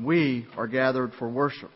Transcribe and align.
and 0.00 0.06
we 0.06 0.46
are 0.56 0.66
gathered 0.66 1.12
for 1.18 1.28
worship. 1.28 1.70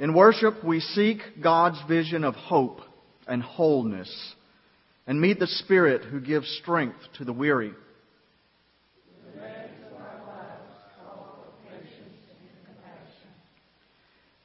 In 0.00 0.14
worship, 0.14 0.64
we 0.64 0.80
seek 0.80 1.18
God's 1.42 1.78
vision 1.88 2.24
of 2.24 2.34
hope 2.34 2.80
and 3.26 3.42
wholeness 3.42 4.34
and 5.06 5.20
meet 5.20 5.38
the 5.38 5.46
Spirit 5.46 6.04
who 6.04 6.20
gives 6.20 6.48
strength 6.62 6.96
to 7.18 7.24
the 7.24 7.32
weary. 7.32 7.72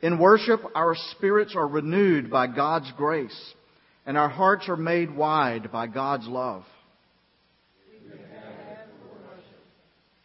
In 0.02 0.20
worship, 0.20 0.59
our 0.75 0.95
spirits 1.11 1.55
are 1.55 1.68
renewed 1.68 2.29
by 2.29 2.47
God's 2.47 2.91
grace, 2.97 3.54
and 4.06 4.18
our 4.18 4.29
hearts 4.29 4.68
are 4.68 4.75
made 4.75 5.15
wide 5.15 5.71
by 5.71 5.87
God's 5.87 6.28
love. 6.28 6.64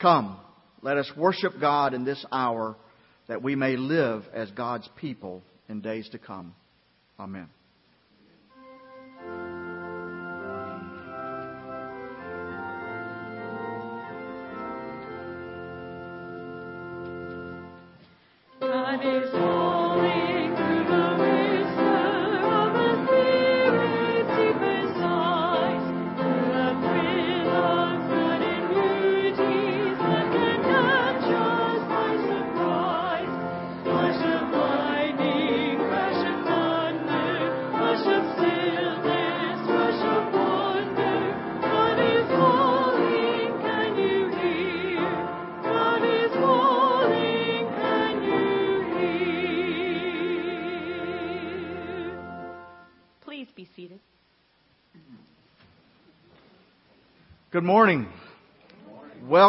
Come, 0.01 0.39
let 0.83 0.97
us 0.97 1.11
worship 1.17 1.55
God 1.61 1.95
in 1.95 2.05
this 2.05 2.25
hour 2.31 2.77
that 3.27 3.43
we 3.43 3.57
may 3.57 3.77
live 3.77 4.23
as 4.33 4.51
God's 4.53 4.89
people 4.97 5.43
in 5.69 5.81
days 5.81 6.09
to 6.11 6.19
come. 6.19 6.55
Amen. 7.19 7.49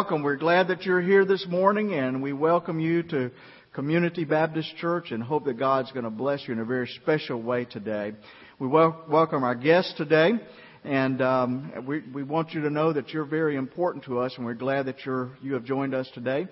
Welcome. 0.00 0.22
We're 0.22 0.36
glad 0.36 0.68
that 0.68 0.86
you're 0.86 1.02
here 1.02 1.26
this 1.26 1.46
morning 1.46 1.92
and 1.92 2.22
we 2.22 2.32
welcome 2.32 2.80
you 2.80 3.02
to 3.02 3.30
Community 3.74 4.24
Baptist 4.24 4.74
Church 4.78 5.10
and 5.10 5.22
hope 5.22 5.44
that 5.44 5.58
God's 5.58 5.92
going 5.92 6.04
to 6.04 6.10
bless 6.10 6.48
you 6.48 6.54
in 6.54 6.58
a 6.58 6.64
very 6.64 6.88
special 7.02 7.42
way 7.42 7.66
today. 7.66 8.14
We 8.58 8.66
wel- 8.66 9.04
welcome 9.10 9.44
our 9.44 9.54
guests 9.54 9.92
today 9.98 10.40
and 10.84 11.20
um, 11.20 11.84
we, 11.86 12.00
we 12.14 12.22
want 12.22 12.54
you 12.54 12.62
to 12.62 12.70
know 12.70 12.94
that 12.94 13.10
you're 13.10 13.26
very 13.26 13.56
important 13.56 14.06
to 14.06 14.20
us 14.20 14.32
and 14.38 14.46
we're 14.46 14.54
glad 14.54 14.86
that 14.86 15.04
you're, 15.04 15.32
you 15.42 15.52
have 15.52 15.64
joined 15.64 15.94
us 15.94 16.08
today. 16.14 16.48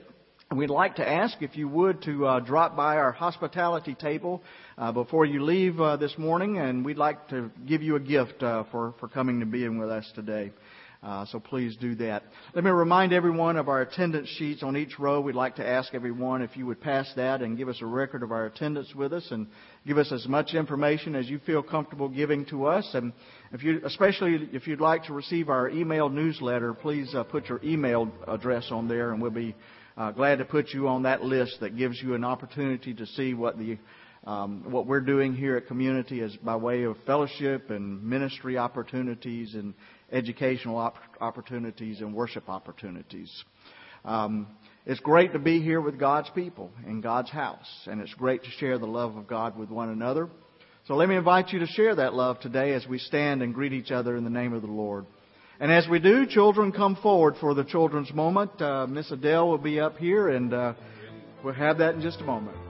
We'd 0.55 0.69
like 0.69 0.97
to 0.97 1.09
ask 1.09 1.39
if 1.41 1.57
you 1.57 1.71
would 1.71 2.03
to 2.03 2.27
uh, 2.27 2.41
drop 2.41 2.77
by 2.77 2.99
our 2.99 3.13
hospitality 3.13 3.95
table 3.95 4.43
uh, 4.77 4.93
before 4.93 5.25
you 5.25 5.43
leave 5.43 5.81
uh, 5.81 5.97
this 5.97 6.17
morning, 6.17 6.57
and 6.57 6.85
we'd 6.85 6.97
like 6.97 7.29
to 7.29 7.51
give 7.67 7.83
you 7.83 7.97
a 7.97 8.01
gift 8.01 8.43
uh, 8.43 8.65
for 8.71 8.95
for 8.99 9.09
coming 9.09 9.41
to 9.41 9.47
being 9.47 9.77
with 9.77 9.91
us 9.91 10.11
today. 10.15 10.53
Uh, 11.01 11.25
so 11.27 11.39
please 11.39 11.77
do 11.77 11.95
that. 11.95 12.25
Let 12.55 12.65
me 12.65 12.71
remind 12.71 13.13
everyone 13.13 13.57
of 13.57 13.69
our 13.69 13.83
attendance 13.83 14.29
sheets 14.31 14.65
on 14.65 14.77
each 14.77 14.99
row. 14.99 15.21
We'd 15.21 15.37
like 15.37 15.55
to 15.57 15.67
ask 15.67 15.95
everyone 15.95 16.43
if 16.43 16.57
you 16.57 16.67
would 16.67 16.81
pass 16.81 17.09
that 17.15 17.41
and 17.41 17.57
give 17.57 17.69
us 17.69 17.79
a 17.81 17.87
record 17.87 18.25
of 18.25 18.33
our 18.33 18.47
attendance 18.47 18.93
with 18.97 19.13
us 19.13 19.25
and 19.31 19.47
give 19.87 19.97
us 19.97 20.11
as 20.11 20.27
much 20.27 20.55
information 20.55 21.15
as 21.15 21.29
you 21.29 21.39
feel 21.39 21.63
comfortable 21.63 22.09
giving 22.09 22.45
to 22.47 22.67
us. 22.67 22.89
And 22.95 23.13
if 23.53 23.63
you, 23.63 23.81
especially 23.85 24.49
if 24.53 24.67
you'd 24.67 24.81
like 24.81 25.05
to 25.05 25.13
receive 25.13 25.49
our 25.49 25.71
email 25.71 26.09
newsletter, 26.09 26.75
please 26.75 27.15
uh, 27.15 27.23
put 27.23 27.49
your 27.49 27.61
email 27.63 28.11
address 28.27 28.67
on 28.73 28.89
there 28.89 29.13
and 29.13 29.23
we'll 29.23 29.31
be 29.31 29.55
uh, 29.97 30.11
glad 30.11 30.39
to 30.39 30.45
put 30.45 30.71
you 30.71 30.89
on 30.89 31.05
that 31.05 31.23
list 31.23 31.59
that 31.61 31.77
gives 31.77 32.03
you 32.03 32.15
an 32.15 32.25
opportunity 32.25 32.93
to 32.95 33.07
see 33.07 33.35
what 33.35 33.57
the 33.57 33.79
um, 34.25 34.71
what 34.71 34.87
we're 34.87 35.01
doing 35.01 35.35
here 35.35 35.57
at 35.57 35.69
Community 35.69 36.21
is 36.21 36.37
by 36.39 36.57
way 36.57 36.83
of 36.83 36.97
fellowship 37.07 37.71
and 37.71 38.03
ministry 38.03 38.59
opportunities 38.59 39.55
and 39.55 39.73
educational 40.13 40.77
op- 40.77 40.97
opportunities 41.21 42.01
and 42.01 42.15
worship 42.15 42.49
opportunities. 42.49 43.45
Um, 44.05 44.47
it's 44.87 45.01
great 45.01 45.33
to 45.35 45.39
be 45.39 45.61
here 45.61 45.81
with 45.81 45.99
God's 45.99 46.31
people 46.31 46.71
in 46.87 47.01
God's 47.01 47.31
house, 47.31 47.87
and 47.87 48.01
it's 48.01 48.15
great 48.15 48.43
to 48.45 48.51
share 48.53 48.79
the 48.79 48.87
love 48.87 49.17
of 49.17 49.27
God 49.27 49.59
with 49.59 49.69
one 49.69 49.91
another. 49.91 50.29
So 50.87 50.95
let 50.95 51.09
me 51.09 51.17
invite 51.17 51.51
you 51.51 51.59
to 51.59 51.67
share 51.67 51.95
that 51.97 52.15
love 52.15 52.41
today 52.41 52.73
as 52.73 52.87
we 52.87 52.99
stand 52.99 53.43
and 53.43 53.53
greet 53.53 53.75
each 53.75 53.91
other 53.91 54.17
in 54.17 54.25
the 54.25 54.31
name 54.31 54.55
of 54.55 54.63
the 54.63 54.69
Lord. 54.69 55.05
And 55.61 55.71
as 55.71 55.87
we 55.89 55.99
do, 55.99 56.25
children 56.25 56.73
come 56.73 56.97
forward 56.97 57.35
for 57.41 57.53
the 57.53 57.65
children's 57.65 58.13
moment. 58.15 58.63
Uh, 58.63 58.87
Miss 58.87 59.11
Adele 59.11 59.49
will 59.49 59.59
be 59.59 59.81
up 59.81 59.99
here, 59.99 60.29
and 60.29 60.55
uh, 60.55 60.75
we'll 61.45 61.53
have 61.53 61.79
that 61.79 61.95
in 61.95 62.01
just 62.01 62.21
a 62.21 62.25
moment. 62.25 62.68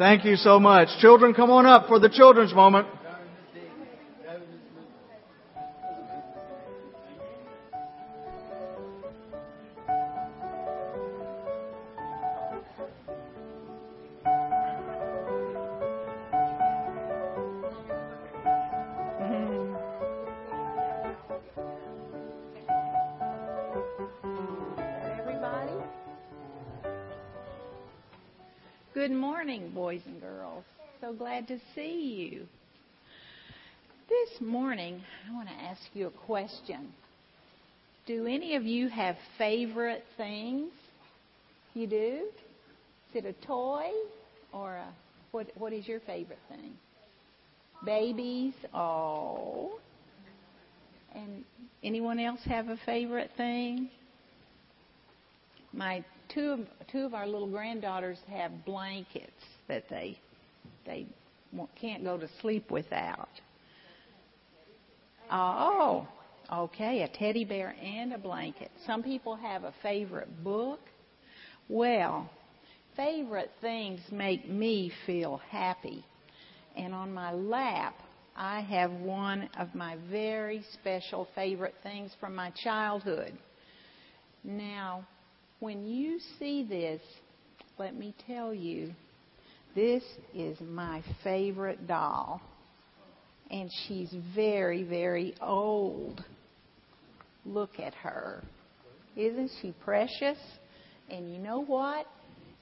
Thank 0.00 0.24
you 0.24 0.36
so 0.36 0.58
much. 0.58 0.88
Children, 1.00 1.34
come 1.34 1.50
on 1.50 1.66
up 1.66 1.86
for 1.86 1.98
the 2.00 2.08
children's 2.08 2.54
moment. 2.54 2.86
You 35.94 36.06
a 36.06 36.26
question. 36.26 36.92
Do 38.06 38.26
any 38.26 38.56
of 38.56 38.64
you 38.64 38.88
have 38.88 39.16
favorite 39.38 40.04
things? 40.16 40.70
You 41.74 41.86
do? 41.86 42.28
Is 43.14 43.24
it 43.24 43.24
a 43.24 43.46
toy 43.46 43.88
or 44.52 44.76
a, 44.76 44.88
what? 45.30 45.48
What 45.56 45.72
is 45.72 45.86
your 45.86 46.00
favorite 46.00 46.38
thing? 46.48 46.72
Babies. 47.84 48.54
Oh. 48.74 49.78
And 51.14 51.44
anyone 51.82 52.18
else 52.18 52.40
have 52.44 52.68
a 52.68 52.76
favorite 52.84 53.30
thing? 53.36 53.90
My 55.72 56.04
two 56.32 56.50
of, 56.50 56.60
two 56.90 57.04
of 57.04 57.14
our 57.14 57.26
little 57.26 57.48
granddaughters 57.50 58.18
have 58.28 58.64
blankets 58.64 59.30
that 59.68 59.84
they 59.88 60.18
they 60.86 61.06
can't 61.80 62.04
go 62.04 62.16
to 62.16 62.28
sleep 62.40 62.70
without. 62.70 63.28
Oh, 65.30 66.06
Okay, 66.52 67.02
a 67.02 67.08
teddy 67.08 67.44
bear 67.44 67.76
and 67.80 68.12
a 68.12 68.18
blanket. 68.18 68.72
Some 68.84 69.04
people 69.04 69.36
have 69.36 69.62
a 69.62 69.72
favorite 69.82 70.42
book. 70.42 70.80
Well, 71.68 72.28
favorite 72.96 73.52
things 73.60 74.00
make 74.10 74.48
me 74.50 74.90
feel 75.06 75.36
happy. 75.48 76.04
And 76.76 76.92
on 76.92 77.14
my 77.14 77.32
lap, 77.32 77.94
I 78.34 78.62
have 78.62 78.90
one 78.90 79.48
of 79.60 79.72
my 79.76 79.96
very 80.10 80.64
special 80.72 81.28
favorite 81.36 81.76
things 81.84 82.10
from 82.18 82.34
my 82.34 82.50
childhood. 82.64 83.38
Now, 84.42 85.06
when 85.60 85.84
you 85.86 86.18
see 86.40 86.64
this, 86.64 87.00
let 87.78 87.94
me 87.94 88.12
tell 88.26 88.52
you, 88.52 88.92
this 89.76 90.02
is 90.34 90.58
my 90.60 91.00
favorite 91.22 91.86
doll. 91.86 92.40
And 93.50 93.70
she's 93.86 94.14
very, 94.34 94.84
very 94.84 95.34
old. 95.40 96.24
Look 97.44 97.80
at 97.80 97.94
her. 97.94 98.44
Isn't 99.16 99.50
she 99.60 99.74
precious? 99.84 100.38
And 101.10 101.32
you 101.32 101.38
know 101.38 101.60
what? 101.60 102.06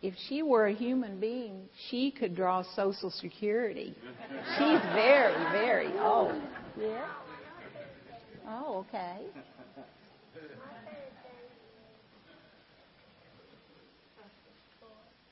If 0.00 0.14
she 0.28 0.42
were 0.42 0.66
a 0.66 0.72
human 0.72 1.18
being, 1.18 1.68
she 1.90 2.10
could 2.10 2.34
draw 2.36 2.62
Social 2.76 3.10
Security. 3.10 3.94
She's 4.56 4.80
very, 4.94 5.34
very 5.52 5.98
old. 5.98 6.40
Yeah? 6.80 7.06
Oh, 8.48 8.86
okay. 8.88 9.26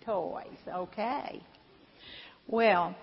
Toys, 0.04 0.44
okay. 0.72 1.42
Well, 2.46 2.94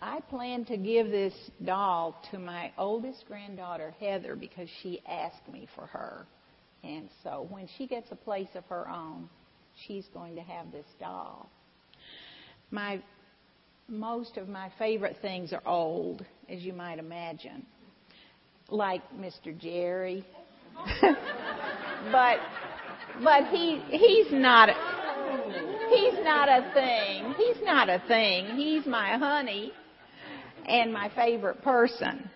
I 0.00 0.20
plan 0.28 0.64
to 0.66 0.76
give 0.76 1.10
this 1.10 1.32
doll 1.64 2.20
to 2.30 2.38
my 2.38 2.70
oldest 2.76 3.24
granddaughter, 3.26 3.94
Heather, 3.98 4.36
because 4.36 4.68
she 4.82 5.00
asked 5.08 5.48
me 5.50 5.66
for 5.74 5.86
her. 5.86 6.26
And 6.84 7.08
so 7.22 7.46
when 7.50 7.66
she 7.78 7.86
gets 7.86 8.08
a 8.10 8.16
place 8.16 8.48
of 8.54 8.64
her 8.66 8.88
own, 8.88 9.28
she's 9.86 10.06
going 10.12 10.36
to 10.36 10.42
have 10.42 10.70
this 10.70 10.86
doll. 11.00 11.48
My 12.70 13.02
most 13.88 14.36
of 14.36 14.48
my 14.48 14.70
favorite 14.78 15.16
things 15.22 15.52
are 15.52 15.62
old, 15.64 16.24
as 16.48 16.60
you 16.62 16.72
might 16.72 16.98
imagine, 16.98 17.64
like 18.68 19.02
Mr. 19.16 19.56
Jerry. 19.56 20.26
but 22.12 22.38
but 23.22 23.46
he 23.46 23.80
he's 23.88 24.32
not 24.32 24.68
he's 25.88 26.24
not 26.24 26.48
a 26.48 26.70
thing. 26.74 27.34
He's 27.38 27.64
not 27.64 27.88
a 27.88 28.02
thing. 28.06 28.56
He's 28.56 28.84
my 28.84 29.16
honey 29.16 29.72
and 30.66 30.92
my 30.92 31.10
favorite 31.14 31.62
person. 31.62 32.28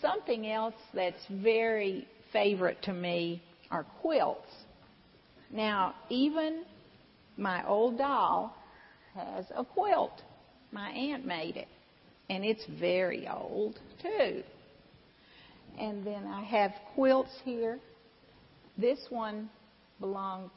Something 0.00 0.50
else 0.50 0.74
that's 0.94 1.20
very 1.30 2.06
favorite 2.32 2.80
to 2.82 2.92
me 2.92 3.42
are 3.70 3.84
quilts. 4.00 4.48
Now, 5.50 5.94
even 6.08 6.62
my 7.36 7.66
old 7.66 7.98
doll 7.98 8.56
has 9.14 9.44
a 9.54 9.64
quilt. 9.64 10.22
My 10.72 10.90
aunt 10.90 11.26
made 11.26 11.56
it, 11.56 11.68
and 12.28 12.44
it's 12.44 12.64
very 12.78 13.28
old, 13.28 13.78
too. 14.00 14.42
And 15.78 16.06
then 16.06 16.26
I 16.26 16.44
have 16.44 16.72
quilts 16.94 17.36
here. 17.44 17.80
This 18.78 19.00
one 19.10 19.50
belonged 19.98 20.50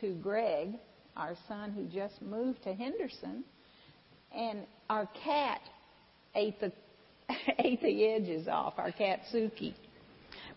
to 0.00 0.14
Greg, 0.22 0.74
our 1.16 1.34
son 1.48 1.72
who 1.72 1.84
just 1.86 2.20
moved 2.20 2.62
to 2.64 2.74
Henderson, 2.74 3.44
and 4.34 4.66
our 4.88 5.08
cat 5.24 5.60
ate 6.34 6.58
the 6.60 6.72
ate 7.58 7.82
the 7.82 8.06
edges 8.06 8.48
off. 8.48 8.74
Our 8.78 8.92
cat 8.92 9.20
Suki, 9.32 9.74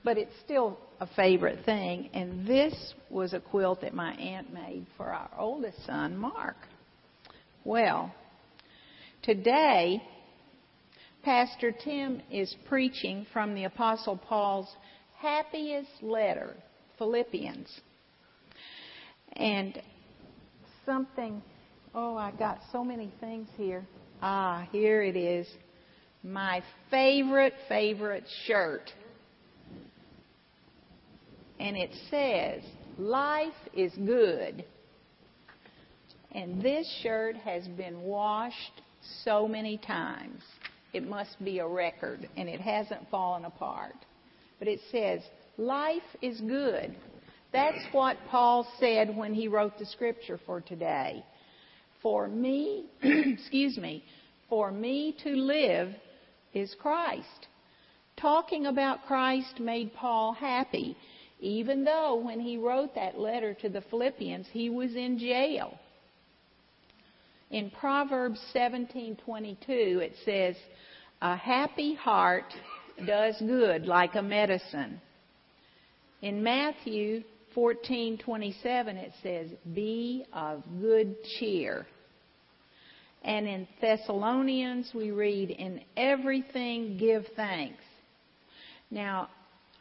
but 0.03 0.17
it's 0.17 0.33
still 0.43 0.77
a 0.99 1.07
favorite 1.15 1.65
thing. 1.65 2.09
And 2.13 2.47
this 2.47 2.93
was 3.09 3.33
a 3.33 3.39
quilt 3.39 3.81
that 3.81 3.93
my 3.93 4.13
aunt 4.13 4.53
made 4.53 4.85
for 4.97 5.07
our 5.07 5.29
oldest 5.37 5.85
son, 5.85 6.17
Mark. 6.17 6.57
Well, 7.63 8.13
today 9.23 10.01
Pastor 11.25 11.71
Tim 11.71 12.21
is 12.29 12.55
preaching 12.69 13.25
from 13.33 13.55
the 13.55 13.63
Apostle 13.63 14.15
Paul's 14.15 14.69
happiest 15.17 15.89
letter, 16.03 16.55
Philippians. 16.99 17.81
And 19.33 19.81
something, 20.85 21.41
oh, 21.95 22.17
I 22.17 22.31
got 22.31 22.59
so 22.71 22.83
many 22.83 23.11
things 23.19 23.47
here. 23.55 23.85
Ah, 24.21 24.67
here 24.71 25.01
it 25.01 25.15
is. 25.15 25.47
My 26.23 26.61
favorite, 26.91 27.53
favorite 27.69 28.25
shirt. 28.45 28.91
And 31.59 31.77
it 31.77 31.91
says, 32.09 32.61
Life 32.97 33.53
is 33.73 33.93
good. 33.93 34.65
And 36.31 36.61
this 36.61 36.85
shirt 37.01 37.37
has 37.37 37.67
been 37.69 38.01
washed 38.01 38.81
so 39.23 39.47
many 39.47 39.77
times. 39.77 40.41
It 40.93 41.07
must 41.07 41.43
be 41.43 41.59
a 41.59 41.67
record, 41.67 42.27
and 42.35 42.49
it 42.49 42.59
hasn't 42.59 43.09
fallen 43.09 43.45
apart. 43.45 43.95
But 44.59 44.67
it 44.67 44.79
says, 44.91 45.21
Life 45.57 46.01
is 46.21 46.41
good. 46.41 46.95
That's 47.53 47.85
what 47.93 48.17
Paul 48.29 48.67
said 48.79 49.15
when 49.15 49.33
he 49.33 49.47
wrote 49.47 49.77
the 49.79 49.85
scripture 49.85 50.39
for 50.45 50.59
today. 50.59 51.23
For 52.01 52.27
me, 52.27 52.85
excuse 53.01 53.77
me, 53.77 54.03
for 54.49 54.71
me 54.71 55.15
to 55.23 55.29
live 55.29 55.93
is 56.53 56.75
Christ. 56.75 57.47
Talking 58.17 58.67
about 58.67 59.05
Christ 59.05 59.59
made 59.59 59.93
Paul 59.93 60.33
happy, 60.33 60.95
even 61.39 61.83
though 61.83 62.15
when 62.15 62.39
he 62.39 62.57
wrote 62.57 62.95
that 62.95 63.19
letter 63.19 63.53
to 63.55 63.69
the 63.69 63.81
Philippians, 63.81 64.47
he 64.51 64.69
was 64.69 64.95
in 64.95 65.17
jail. 65.19 65.77
In 67.51 67.69
Proverbs 67.69 68.39
17:22 68.53 70.01
it 70.01 70.15
says, 70.23 70.55
"A 71.21 71.35
happy 71.35 71.93
heart 71.93 72.53
does 73.05 73.39
good 73.39 73.85
like 73.85 74.15
a 74.15 74.21
medicine." 74.21 75.01
In 76.21 76.41
Matthew 76.41 77.23
14:27 77.55 78.97
it 78.97 79.13
says, 79.23 79.49
"Be 79.73 80.25
of 80.33 80.63
good 80.81 81.15
cheer." 81.23 81.87
And 83.23 83.47
in 83.47 83.67
Thessalonians 83.81 84.93
we 84.93 85.11
read, 85.11 85.49
"In 85.49 85.81
everything 85.95 86.97
give 86.97 87.25
thanks." 87.35 87.83
Now, 88.91 89.29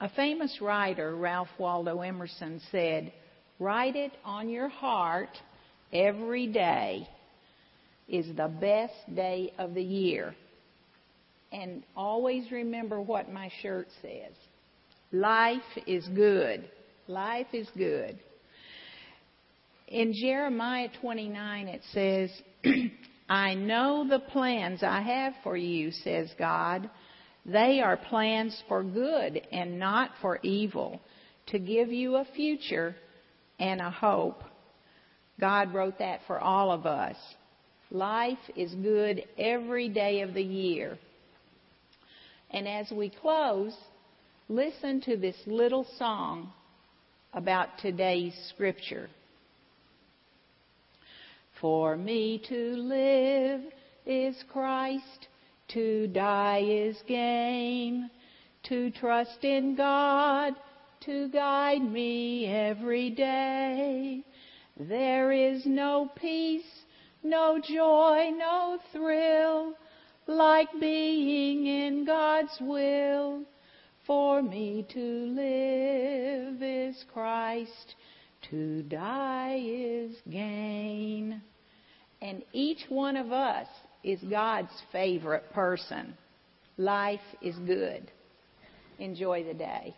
a 0.00 0.08
famous 0.08 0.60
writer, 0.60 1.14
Ralph 1.16 1.50
Waldo 1.58 2.00
Emerson, 2.00 2.60
said, 2.70 3.12
"Write 3.58 3.96
it 3.96 4.12
on 4.24 4.48
your 4.48 4.68
heart 4.68 5.40
every 5.92 6.46
day 6.46 7.08
is 8.08 8.34
the 8.34 8.48
best 8.48 9.14
day 9.14 9.52
of 9.58 9.74
the 9.74 9.84
year." 9.84 10.34
And 11.52 11.84
always 11.96 12.50
remember 12.50 13.00
what 13.00 13.30
my 13.30 13.48
shirt 13.60 13.88
says. 14.02 14.34
Life 15.12 15.78
is 15.86 16.08
good. 16.08 16.68
Life 17.06 17.48
is 17.52 17.68
good. 17.76 18.18
In 19.88 20.14
Jeremiah 20.14 20.88
29, 21.02 21.68
it 21.68 21.82
says, 21.92 22.30
I 23.28 23.54
know 23.54 24.06
the 24.08 24.20
plans 24.20 24.82
I 24.82 25.02
have 25.02 25.34
for 25.42 25.56
you, 25.56 25.90
says 25.90 26.30
God. 26.38 26.88
They 27.44 27.80
are 27.80 27.98
plans 27.98 28.62
for 28.68 28.82
good 28.82 29.46
and 29.52 29.78
not 29.78 30.12
for 30.22 30.38
evil, 30.42 31.00
to 31.48 31.58
give 31.58 31.92
you 31.92 32.16
a 32.16 32.26
future 32.34 32.96
and 33.58 33.82
a 33.82 33.90
hope. 33.90 34.42
God 35.38 35.74
wrote 35.74 35.98
that 35.98 36.20
for 36.26 36.40
all 36.40 36.70
of 36.70 36.86
us. 36.86 37.16
Life 37.90 38.38
is 38.56 38.74
good 38.74 39.24
every 39.38 39.90
day 39.90 40.22
of 40.22 40.32
the 40.32 40.42
year. 40.42 40.98
And 42.50 42.66
as 42.66 42.90
we 42.90 43.10
close, 43.10 43.76
listen 44.48 45.02
to 45.02 45.18
this 45.18 45.36
little 45.46 45.86
song 45.98 46.50
about 47.34 47.78
today's 47.82 48.34
scripture. 48.54 49.08
For 51.60 51.96
me 51.96 52.42
to 52.48 52.76
live 52.76 53.60
is 54.06 54.36
Christ, 54.52 55.28
to 55.68 56.06
die 56.08 56.62
is 56.64 56.96
gain, 57.08 58.10
to 58.68 58.90
trust 58.92 59.42
in 59.42 59.74
God, 59.74 60.54
to 61.06 61.28
guide 61.28 61.82
me 61.82 62.46
every 62.46 63.10
day. 63.10 64.22
There 64.78 65.32
is 65.32 65.66
no 65.66 66.10
peace, 66.16 66.62
no 67.22 67.58
joy, 67.58 68.30
no 68.36 68.78
thrill, 68.92 69.74
like 70.26 70.68
being 70.80 71.66
in 71.66 72.04
God's 72.04 72.56
will. 72.60 73.42
For 74.06 74.42
me 74.42 74.86
to 74.92 75.00
live 75.00 76.62
is 76.62 77.04
Christ, 77.12 77.94
to 78.50 78.82
die 78.82 79.58
is 79.64 80.14
gain. 80.30 81.40
And 82.20 82.42
each 82.52 82.84
one 82.90 83.16
of 83.16 83.32
us 83.32 83.66
is 84.02 84.20
God's 84.28 84.72
favorite 84.92 85.50
person. 85.54 86.14
Life 86.76 87.20
is 87.40 87.54
good. 87.66 88.10
Enjoy 88.98 89.42
the 89.42 89.54
day. 89.54 89.94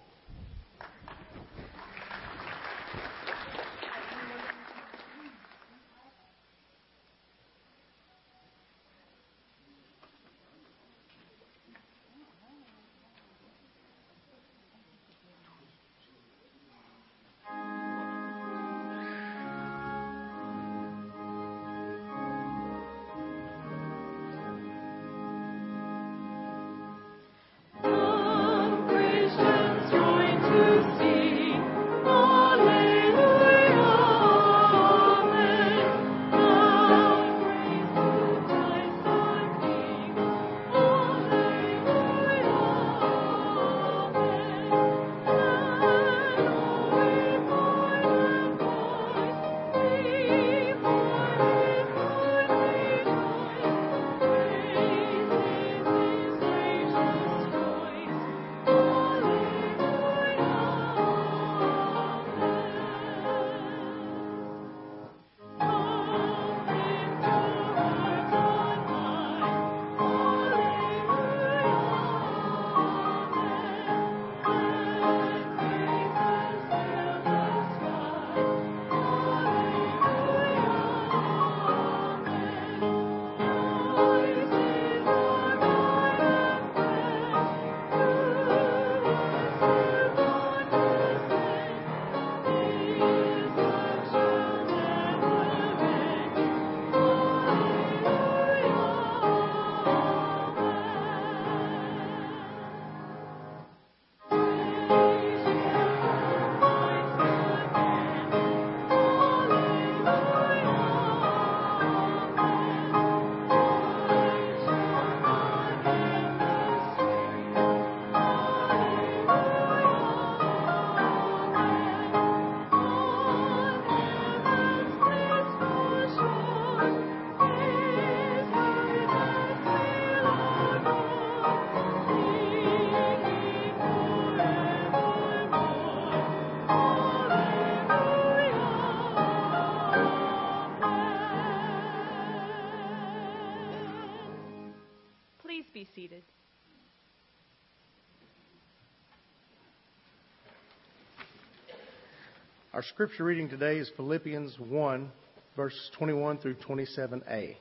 Our 152.76 152.82
scripture 152.82 153.24
reading 153.24 153.48
today 153.48 153.78
is 153.78 153.90
Philippians 153.96 154.54
1, 154.58 155.10
verses 155.56 155.90
21 155.96 156.36
through 156.36 156.56
27a. 156.56 157.56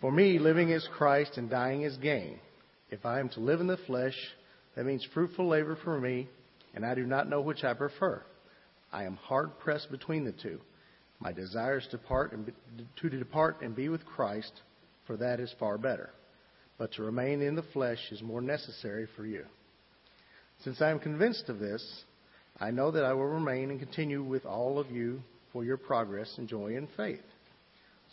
For 0.00 0.12
me, 0.12 0.38
living 0.38 0.70
is 0.70 0.88
Christ 0.96 1.36
and 1.36 1.50
dying 1.50 1.82
is 1.82 1.96
gain. 1.96 2.38
If 2.92 3.04
I 3.04 3.18
am 3.18 3.28
to 3.30 3.40
live 3.40 3.58
in 3.60 3.66
the 3.66 3.76
flesh, 3.88 4.14
that 4.76 4.86
means 4.86 5.04
fruitful 5.12 5.48
labor 5.48 5.76
for 5.82 5.98
me, 5.98 6.28
and 6.76 6.86
I 6.86 6.94
do 6.94 7.06
not 7.06 7.28
know 7.28 7.40
which 7.40 7.64
I 7.64 7.74
prefer. 7.74 8.22
I 8.92 9.02
am 9.02 9.16
hard 9.16 9.58
pressed 9.58 9.90
between 9.90 10.24
the 10.24 10.30
two. 10.30 10.60
My 11.18 11.32
desire 11.32 11.78
is 11.78 11.86
to 11.86 11.96
depart 11.96 12.34
and 12.34 12.46
be, 12.46 12.52
to 13.00 13.10
depart 13.10 13.62
and 13.62 13.74
be 13.74 13.88
with 13.88 14.06
Christ, 14.06 14.52
for 15.08 15.16
that 15.16 15.40
is 15.40 15.52
far 15.58 15.76
better. 15.76 16.10
But 16.78 16.92
to 16.92 17.02
remain 17.02 17.42
in 17.42 17.56
the 17.56 17.64
flesh 17.72 18.12
is 18.12 18.22
more 18.22 18.40
necessary 18.40 19.08
for 19.16 19.26
you. 19.26 19.44
Since 20.62 20.80
I 20.80 20.90
am 20.90 21.00
convinced 21.00 21.48
of 21.48 21.58
this, 21.58 22.04
I 22.60 22.70
know 22.70 22.90
that 22.92 23.04
I 23.04 23.12
will 23.12 23.26
remain 23.26 23.70
and 23.70 23.80
continue 23.80 24.22
with 24.22 24.46
all 24.46 24.78
of 24.78 24.90
you 24.90 25.20
for 25.52 25.64
your 25.64 25.76
progress 25.76 26.32
and 26.38 26.48
joy 26.48 26.76
in 26.76 26.88
faith, 26.96 27.22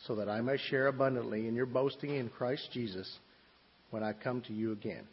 so 0.07 0.15
that 0.15 0.29
I 0.29 0.41
may 0.41 0.57
share 0.57 0.87
abundantly 0.87 1.47
in 1.47 1.55
your 1.55 1.67
boasting 1.67 2.15
in 2.15 2.29
Christ 2.29 2.69
Jesus 2.73 3.19
when 3.91 4.03
I 4.03 4.13
come 4.13 4.41
to 4.41 4.53
you 4.53 4.71
again. 4.71 5.03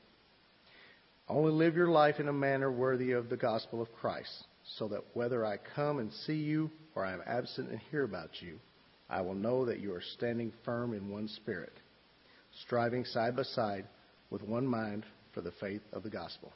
Only 1.29 1.53
live 1.53 1.77
your 1.77 1.89
life 1.89 2.21
in 2.21 2.29
a 2.29 2.33
manner 2.33 2.73
worthy 2.73 3.13
of 3.13 3.29
the 3.29 3.37
gospel 3.37 3.83
of 3.83 3.93
Christ, 4.01 4.33
so 4.79 4.89
that 4.89 5.05
whether 5.13 5.45
I 5.45 5.59
come 5.75 5.99
and 5.99 6.11
see 6.27 6.37
you 6.37 6.71
or 6.95 7.05
I 7.05 7.13
am 7.13 7.23
absent 7.27 7.71
and 7.71 7.79
hear 7.91 8.05
about 8.05 8.31
you, 8.41 8.59
I 9.11 9.21
will 9.21 9.35
know 9.35 9.67
that 9.67 9.81
you 9.81 9.93
are 9.93 10.03
standing 10.17 10.53
firm 10.65 10.95
in 10.95 11.11
one 11.11 11.29
spirit, 11.29 11.73
striving 12.65 13.05
side 13.05 13.37
by 13.37 13.43
side 13.43 13.85
with 14.31 14.43
one 14.43 14.67
mind 14.67 15.05
for 15.35 15.43
the 15.43 15.53
faith 15.61 15.83
of 15.93 16.03
the 16.03 16.11
gospel. 16.11 16.53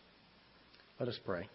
Let 0.98 1.08
us 1.08 1.18
pray. 1.24 1.48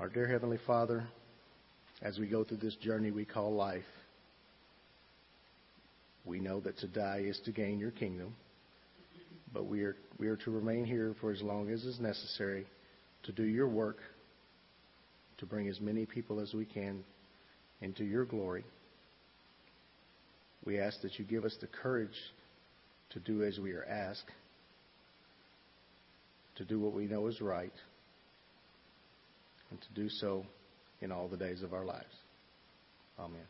Our 0.00 0.08
dear 0.08 0.26
Heavenly 0.26 0.58
Father, 0.66 1.06
as 2.00 2.18
we 2.18 2.26
go 2.26 2.42
through 2.42 2.56
this 2.56 2.74
journey 2.76 3.10
we 3.10 3.26
call 3.26 3.52
life, 3.52 3.84
we 6.24 6.40
know 6.40 6.58
that 6.60 6.78
to 6.78 6.88
die 6.88 7.24
is 7.26 7.38
to 7.44 7.52
gain 7.52 7.78
your 7.78 7.90
kingdom, 7.90 8.34
but 9.52 9.66
we 9.66 9.82
are, 9.82 9.96
we 10.18 10.28
are 10.28 10.36
to 10.36 10.50
remain 10.50 10.86
here 10.86 11.14
for 11.20 11.32
as 11.32 11.42
long 11.42 11.68
as 11.68 11.84
is 11.84 12.00
necessary 12.00 12.66
to 13.24 13.32
do 13.32 13.42
your 13.42 13.68
work, 13.68 13.98
to 15.36 15.44
bring 15.44 15.68
as 15.68 15.78
many 15.82 16.06
people 16.06 16.40
as 16.40 16.54
we 16.54 16.64
can 16.64 17.04
into 17.82 18.02
your 18.02 18.24
glory. 18.24 18.64
We 20.64 20.80
ask 20.80 21.02
that 21.02 21.18
you 21.18 21.26
give 21.26 21.44
us 21.44 21.56
the 21.60 21.66
courage 21.66 22.16
to 23.10 23.20
do 23.20 23.42
as 23.42 23.58
we 23.58 23.72
are 23.72 23.84
asked, 23.84 24.30
to 26.56 26.64
do 26.64 26.80
what 26.80 26.94
we 26.94 27.04
know 27.04 27.26
is 27.26 27.42
right 27.42 27.74
and 29.70 29.80
to 29.80 29.88
do 29.94 30.08
so 30.08 30.44
in 31.00 31.12
all 31.12 31.28
the 31.28 31.36
days 31.36 31.62
of 31.62 31.72
our 31.72 31.84
lives. 31.84 32.14
Amen. 33.18 33.46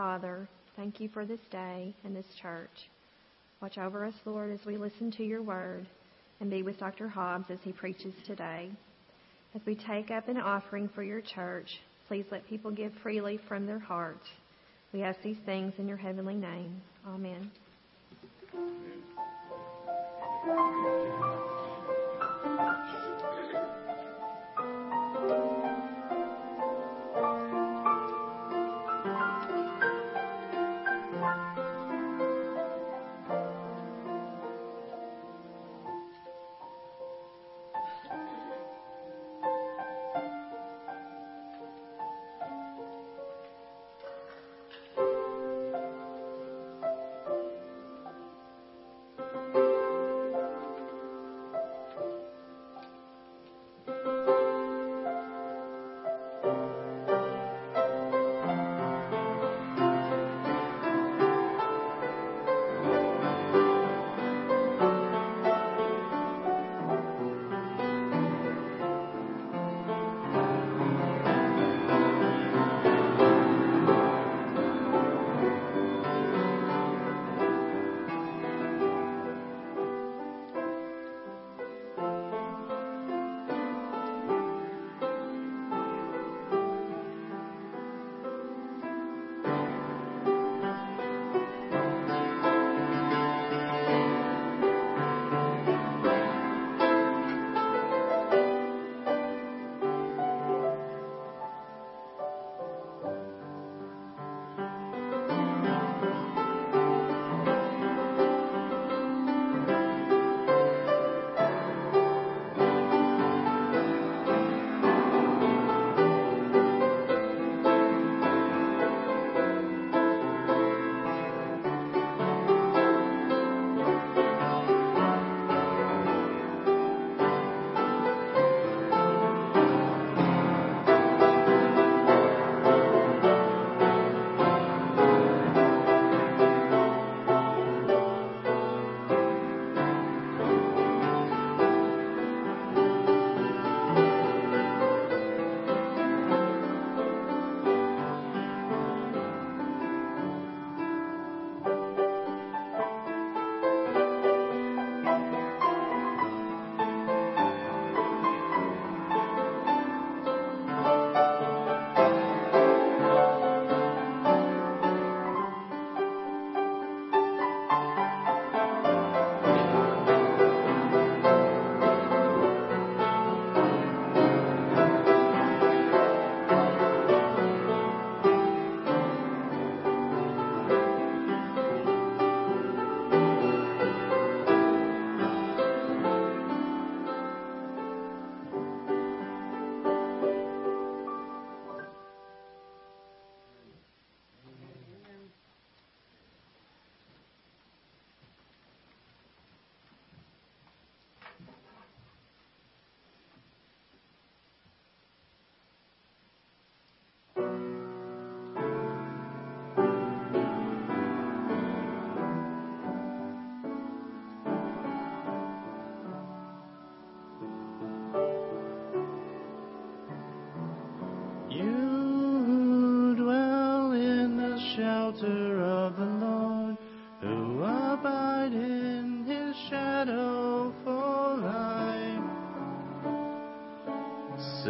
Father, 0.00 0.48
thank 0.76 0.98
you 0.98 1.10
for 1.10 1.26
this 1.26 1.42
day 1.50 1.94
and 2.04 2.16
this 2.16 2.24
church. 2.40 2.70
Watch 3.60 3.76
over 3.76 4.06
us, 4.06 4.14
Lord, 4.24 4.50
as 4.50 4.64
we 4.64 4.78
listen 4.78 5.10
to 5.18 5.22
your 5.22 5.42
word, 5.42 5.86
and 6.40 6.48
be 6.48 6.62
with 6.62 6.78
Dr. 6.78 7.06
Hobbs 7.06 7.50
as 7.50 7.58
he 7.62 7.72
preaches 7.72 8.14
today. 8.26 8.70
As 9.54 9.60
we 9.66 9.74
take 9.74 10.10
up 10.10 10.26
an 10.28 10.38
offering 10.38 10.88
for 10.94 11.02
your 11.02 11.20
church, 11.20 11.68
please 12.08 12.24
let 12.30 12.48
people 12.48 12.70
give 12.70 12.92
freely 13.02 13.38
from 13.46 13.66
their 13.66 13.78
hearts. 13.78 14.26
We 14.94 15.02
ask 15.02 15.20
these 15.20 15.36
things 15.44 15.74
in 15.76 15.86
your 15.86 15.98
heavenly 15.98 16.36
name. 16.36 16.80
Amen. 17.06 17.50
Amen. 22.54 22.86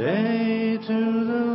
Say 0.00 0.78
to 0.86 1.24
the 1.26 1.49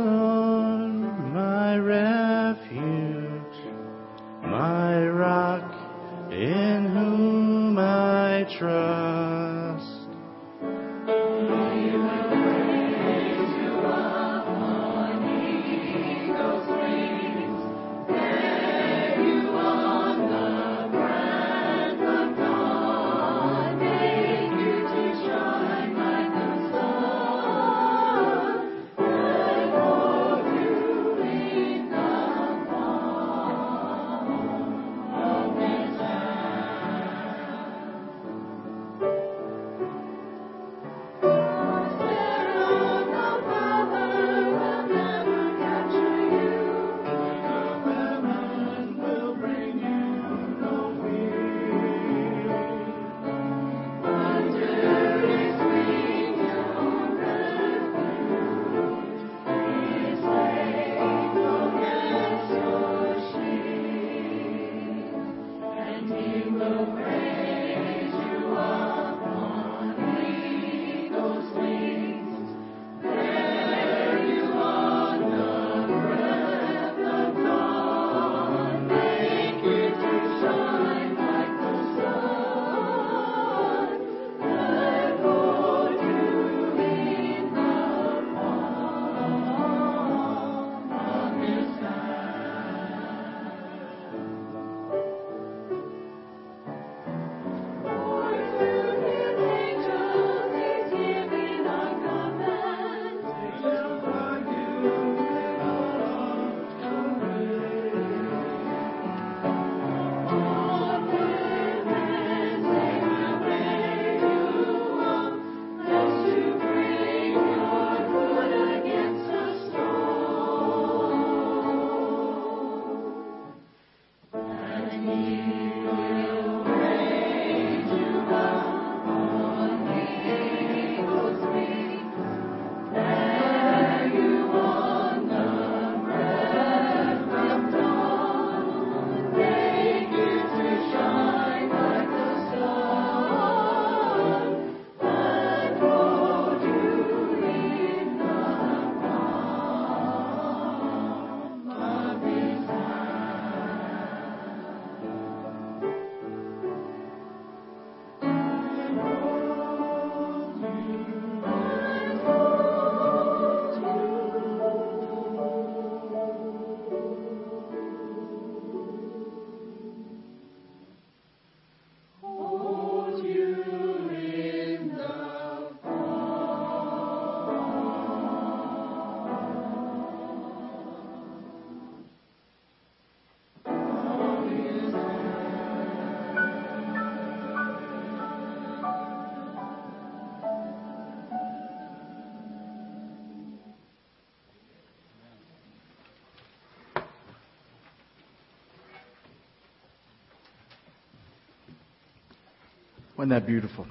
Wasn't 203.16 203.30
that 203.30 203.46
beautiful? 203.46 203.86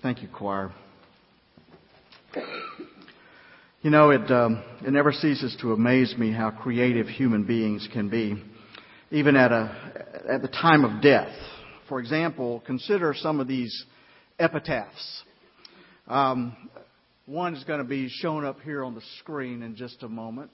Thank 0.00 0.22
you, 0.22 0.28
choir. 0.34 0.72
You 3.82 3.90
know, 3.90 4.08
it, 4.08 4.30
um, 4.30 4.64
it 4.82 4.90
never 4.90 5.12
ceases 5.12 5.54
to 5.60 5.74
amaze 5.74 6.14
me 6.16 6.32
how 6.32 6.50
creative 6.50 7.06
human 7.06 7.44
beings 7.44 7.86
can 7.92 8.08
be, 8.08 8.42
even 9.10 9.36
at, 9.36 9.52
a, 9.52 10.24
at 10.30 10.40
the 10.40 10.48
time 10.48 10.86
of 10.86 11.02
death. 11.02 11.28
For 11.90 12.00
example, 12.00 12.62
consider 12.64 13.12
some 13.14 13.38
of 13.38 13.46
these 13.46 13.84
epitaphs. 14.38 15.24
Um, 16.08 16.56
one 17.26 17.54
is 17.54 17.64
going 17.64 17.80
to 17.80 17.84
be 17.84 18.08
shown 18.08 18.46
up 18.46 18.62
here 18.62 18.82
on 18.82 18.94
the 18.94 19.02
screen 19.18 19.62
in 19.62 19.76
just 19.76 20.02
a 20.02 20.08
moment. 20.08 20.52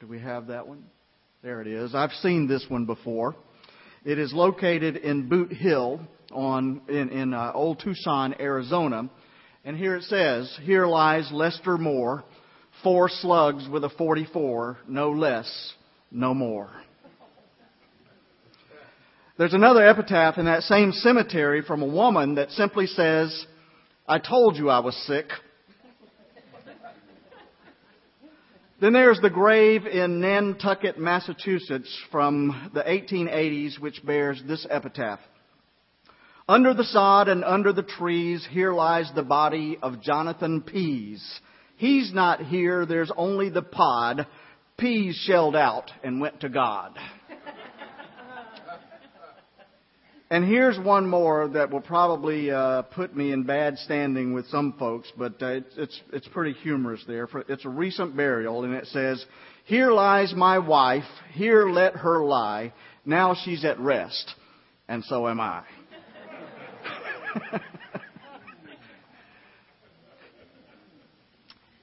Do 0.00 0.06
we 0.06 0.18
have 0.18 0.46
that 0.46 0.66
one? 0.66 0.84
There 1.42 1.60
it 1.60 1.66
is. 1.66 1.94
I've 1.94 2.12
seen 2.22 2.48
this 2.48 2.64
one 2.70 2.86
before. 2.86 3.36
It 4.04 4.18
is 4.18 4.34
located 4.34 4.96
in 4.96 5.30
Boot 5.30 5.50
Hill 5.50 5.98
on 6.30 6.82
in, 6.88 7.08
in 7.08 7.32
uh, 7.32 7.52
Old 7.54 7.80
Tucson, 7.80 8.34
Arizona. 8.38 9.08
And 9.64 9.78
here 9.78 9.96
it 9.96 10.02
says, 10.04 10.54
"Here 10.62 10.86
lies 10.86 11.32
Lester 11.32 11.78
Moore, 11.78 12.22
four 12.82 13.08
slugs 13.08 13.66
with 13.66 13.82
a 13.82 13.88
44, 13.88 14.76
no 14.86 15.10
less, 15.10 15.72
no 16.10 16.34
more." 16.34 16.68
There's 19.38 19.54
another 19.54 19.84
epitaph 19.86 20.36
in 20.36 20.44
that 20.44 20.64
same 20.64 20.92
cemetery 20.92 21.62
from 21.62 21.80
a 21.80 21.86
woman 21.86 22.34
that 22.34 22.50
simply 22.50 22.86
says, 22.86 23.46
"I 24.06 24.18
told 24.18 24.56
you 24.56 24.68
I 24.68 24.80
was 24.80 24.94
sick." 25.06 25.30
Then 28.80 28.92
there's 28.92 29.20
the 29.20 29.30
grave 29.30 29.86
in 29.86 30.20
Nantucket, 30.20 30.98
Massachusetts 30.98 31.96
from 32.10 32.70
the 32.74 32.82
1880s, 32.82 33.78
which 33.78 34.04
bears 34.04 34.42
this 34.48 34.66
epitaph. 34.68 35.20
Under 36.48 36.74
the 36.74 36.84
sod 36.84 37.28
and 37.28 37.44
under 37.44 37.72
the 37.72 37.84
trees, 37.84 38.46
here 38.50 38.72
lies 38.72 39.10
the 39.14 39.22
body 39.22 39.78
of 39.80 40.02
Jonathan 40.02 40.60
Pease. 40.60 41.40
He's 41.76 42.12
not 42.12 42.40
here, 42.40 42.84
there's 42.84 43.12
only 43.16 43.48
the 43.48 43.62
pod. 43.62 44.26
Pease 44.76 45.14
shelled 45.24 45.54
out 45.54 45.92
and 46.02 46.20
went 46.20 46.40
to 46.40 46.48
God. 46.48 46.98
And 50.30 50.44
here's 50.44 50.78
one 50.78 51.06
more 51.06 51.48
that 51.48 51.70
will 51.70 51.82
probably 51.82 52.50
uh, 52.50 52.82
put 52.82 53.14
me 53.14 53.30
in 53.32 53.42
bad 53.42 53.76
standing 53.78 54.32
with 54.32 54.46
some 54.46 54.72
folks, 54.78 55.12
but 55.16 55.34
uh, 55.42 55.46
it's, 55.48 55.74
it's, 55.76 56.00
it's 56.12 56.28
pretty 56.28 56.54
humorous 56.54 57.04
there. 57.06 57.28
It's 57.48 57.66
a 57.66 57.68
recent 57.68 58.16
burial, 58.16 58.64
and 58.64 58.72
it 58.72 58.86
says, 58.86 59.24
"Here 59.66 59.92
lies 59.92 60.32
my 60.34 60.58
wife. 60.58 61.04
Here 61.32 61.68
let 61.68 61.96
her 61.96 62.24
lie. 62.24 62.72
Now 63.04 63.34
she's 63.44 63.66
at 63.66 63.78
rest, 63.78 64.34
and 64.88 65.04
so 65.04 65.28
am 65.28 65.40
I." 65.40 65.62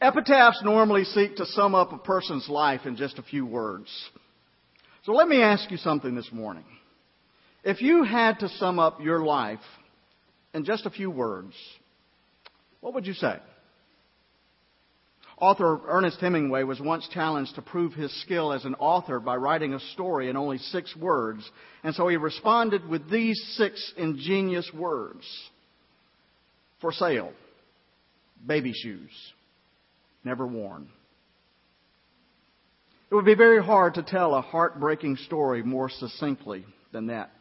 Epitaphs 0.02 0.64
normally 0.64 1.04
seek 1.04 1.36
to 1.36 1.46
sum 1.46 1.76
up 1.76 1.94
a 1.94 1.98
person's 2.00 2.50
life 2.50 2.88
in 2.88 2.96
just 2.96 3.20
a 3.20 3.24
few 3.24 3.46
words. 3.46 3.88
So 5.04 5.12
let 5.12 5.28
me 5.28 5.44
ask 5.44 5.70
you 5.70 5.78
something 5.78 6.16
this 6.16 6.32
morning. 6.32 6.66
If 7.64 7.82
you 7.82 8.04
had 8.04 8.40
to 8.40 8.50
sum 8.50 8.80
up 8.80 9.02
your 9.02 9.24
life 9.24 9.60
in 10.54 10.66
just 10.66 10.86
a 10.86 10.90
few 10.90 11.12
words, 11.12 11.54
what 12.80 12.94
would 12.96 13.06
you 13.06 13.14
say? 13.14 13.38
Author 15.40 15.80
Ernest 15.88 16.20
Hemingway 16.20 16.64
was 16.64 16.80
once 16.80 17.08
challenged 17.12 17.56
to 17.56 17.64
prove 17.64 17.94
his 17.94 18.12
skill 18.22 18.54
as 18.54 18.64
an 18.66 18.76
author 18.76 19.20
by 19.20 19.36
writing 19.36 19.74
a 19.74 19.80
story 19.80 20.30
in 20.30 20.38
only 20.38 20.60
six 20.60 20.96
words, 20.96 21.50
and 21.84 21.96
so 21.96 22.08
he 22.08 22.18
responded 22.18 22.88
with 22.88 23.10
these 23.10 23.42
six 23.58 23.94
ingenious 23.98 24.70
words 24.74 25.26
For 26.80 26.92
sale, 26.92 27.34
baby 28.46 28.72
shoes, 28.74 29.10
never 30.24 30.46
worn. 30.46 30.90
It 33.10 33.16
would 33.16 33.26
be 33.26 33.36
very 33.36 33.64
hard 33.64 33.96
to 33.96 34.04
tell 34.04 34.36
a 34.36 34.42
heartbreaking 34.42 35.18
story 35.18 35.64
more 35.64 35.90
succinctly 35.90 36.66
than 36.92 37.08
that. 37.08 37.32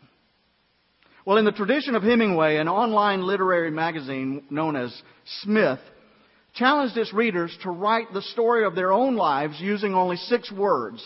Well, 1.26 1.36
in 1.36 1.44
the 1.44 1.52
tradition 1.52 1.94
of 1.94 2.02
Hemingway, 2.02 2.56
an 2.56 2.68
online 2.68 3.22
literary 3.22 3.70
magazine 3.70 4.44
known 4.48 4.74
as 4.74 5.02
Smith 5.42 5.78
challenged 6.54 6.96
its 6.96 7.12
readers 7.12 7.56
to 7.62 7.70
write 7.70 8.12
the 8.12 8.22
story 8.22 8.64
of 8.64 8.74
their 8.74 8.90
own 8.90 9.16
lives 9.16 9.60
using 9.60 9.94
only 9.94 10.16
six 10.16 10.50
words. 10.50 11.04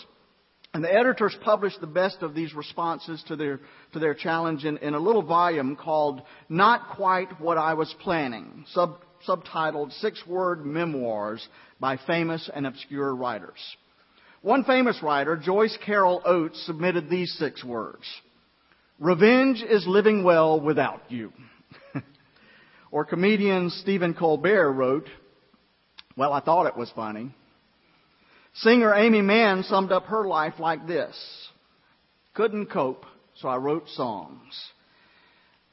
And 0.72 0.82
the 0.82 0.92
editors 0.92 1.36
published 1.42 1.80
the 1.80 1.86
best 1.86 2.22
of 2.22 2.34
these 2.34 2.54
responses 2.54 3.22
to 3.28 3.36
their, 3.36 3.60
to 3.92 3.98
their 3.98 4.14
challenge 4.14 4.64
in, 4.64 4.78
in 4.78 4.94
a 4.94 5.00
little 5.00 5.22
volume 5.22 5.76
called 5.76 6.22
Not 6.48 6.96
Quite 6.96 7.40
What 7.40 7.58
I 7.58 7.74
Was 7.74 7.94
Planning, 8.00 8.64
sub, 8.68 8.98
subtitled 9.26 9.92
Six 10.00 10.24
Word 10.26 10.64
Memoirs 10.64 11.46
by 11.80 11.96
Famous 12.06 12.48
and 12.54 12.66
Obscure 12.66 13.14
Writers. 13.14 13.58
One 14.42 14.64
famous 14.64 15.00
writer, 15.02 15.36
Joyce 15.36 15.76
Carol 15.84 16.22
Oates, 16.24 16.64
submitted 16.66 17.08
these 17.08 17.32
six 17.38 17.64
words. 17.64 18.04
Revenge 19.00 19.62
is 19.62 19.86
living 19.86 20.22
well 20.22 20.60
without 20.60 21.02
you. 21.10 21.32
or 22.92 23.04
comedian 23.04 23.70
Stephen 23.70 24.14
Colbert 24.14 24.70
wrote, 24.72 25.08
Well, 26.16 26.32
I 26.32 26.40
thought 26.40 26.66
it 26.66 26.76
was 26.76 26.92
funny. 26.94 27.34
Singer 28.54 28.94
Aimee 28.94 29.20
Mann 29.20 29.64
summed 29.64 29.90
up 29.90 30.04
her 30.06 30.26
life 30.26 30.54
like 30.60 30.86
this 30.86 31.16
Couldn't 32.34 32.66
cope, 32.66 33.04
so 33.34 33.48
I 33.48 33.56
wrote 33.56 33.88
songs. 33.88 34.54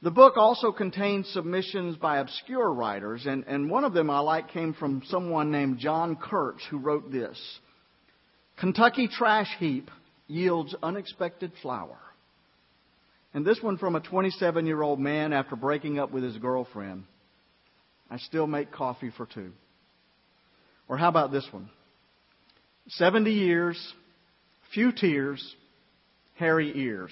The 0.01 0.09
book 0.09 0.35
also 0.35 0.71
contains 0.71 1.29
submissions 1.29 1.95
by 1.97 2.17
obscure 2.17 2.73
writers, 2.73 3.27
and, 3.27 3.43
and 3.45 3.69
one 3.69 3.83
of 3.83 3.93
them 3.93 4.09
I 4.09 4.17
like 4.19 4.49
came 4.49 4.73
from 4.73 5.03
someone 5.05 5.51
named 5.51 5.77
John 5.77 6.15
Kurtz, 6.15 6.63
who 6.71 6.79
wrote 6.79 7.11
this 7.11 7.39
Kentucky 8.59 9.07
trash 9.07 9.55
heap 9.59 9.91
yields 10.25 10.73
unexpected 10.81 11.51
flower. 11.61 11.99
And 13.33 13.45
this 13.45 13.61
one 13.61 13.77
from 13.77 13.95
a 13.95 14.01
27 14.01 14.65
year 14.65 14.81
old 14.81 14.99
man 14.99 15.33
after 15.33 15.55
breaking 15.55 15.99
up 15.99 16.11
with 16.11 16.23
his 16.23 16.37
girlfriend. 16.37 17.03
I 18.09 18.17
still 18.17 18.47
make 18.47 18.71
coffee 18.71 19.11
for 19.15 19.25
two. 19.25 19.51
Or 20.89 20.97
how 20.97 21.07
about 21.07 21.31
this 21.31 21.47
one? 21.51 21.69
70 22.89 23.31
years, 23.31 23.93
few 24.73 24.91
tears, 24.91 25.55
hairy 26.33 26.71
ears. 26.75 27.11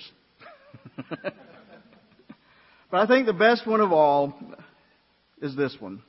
but 1.07 1.33
I 2.91 3.07
think 3.07 3.25
the 3.25 3.33
best 3.33 3.65
one 3.65 3.79
of 3.79 3.93
all 3.93 4.33
is 5.41 5.55
this 5.55 5.75
one. 5.79 6.03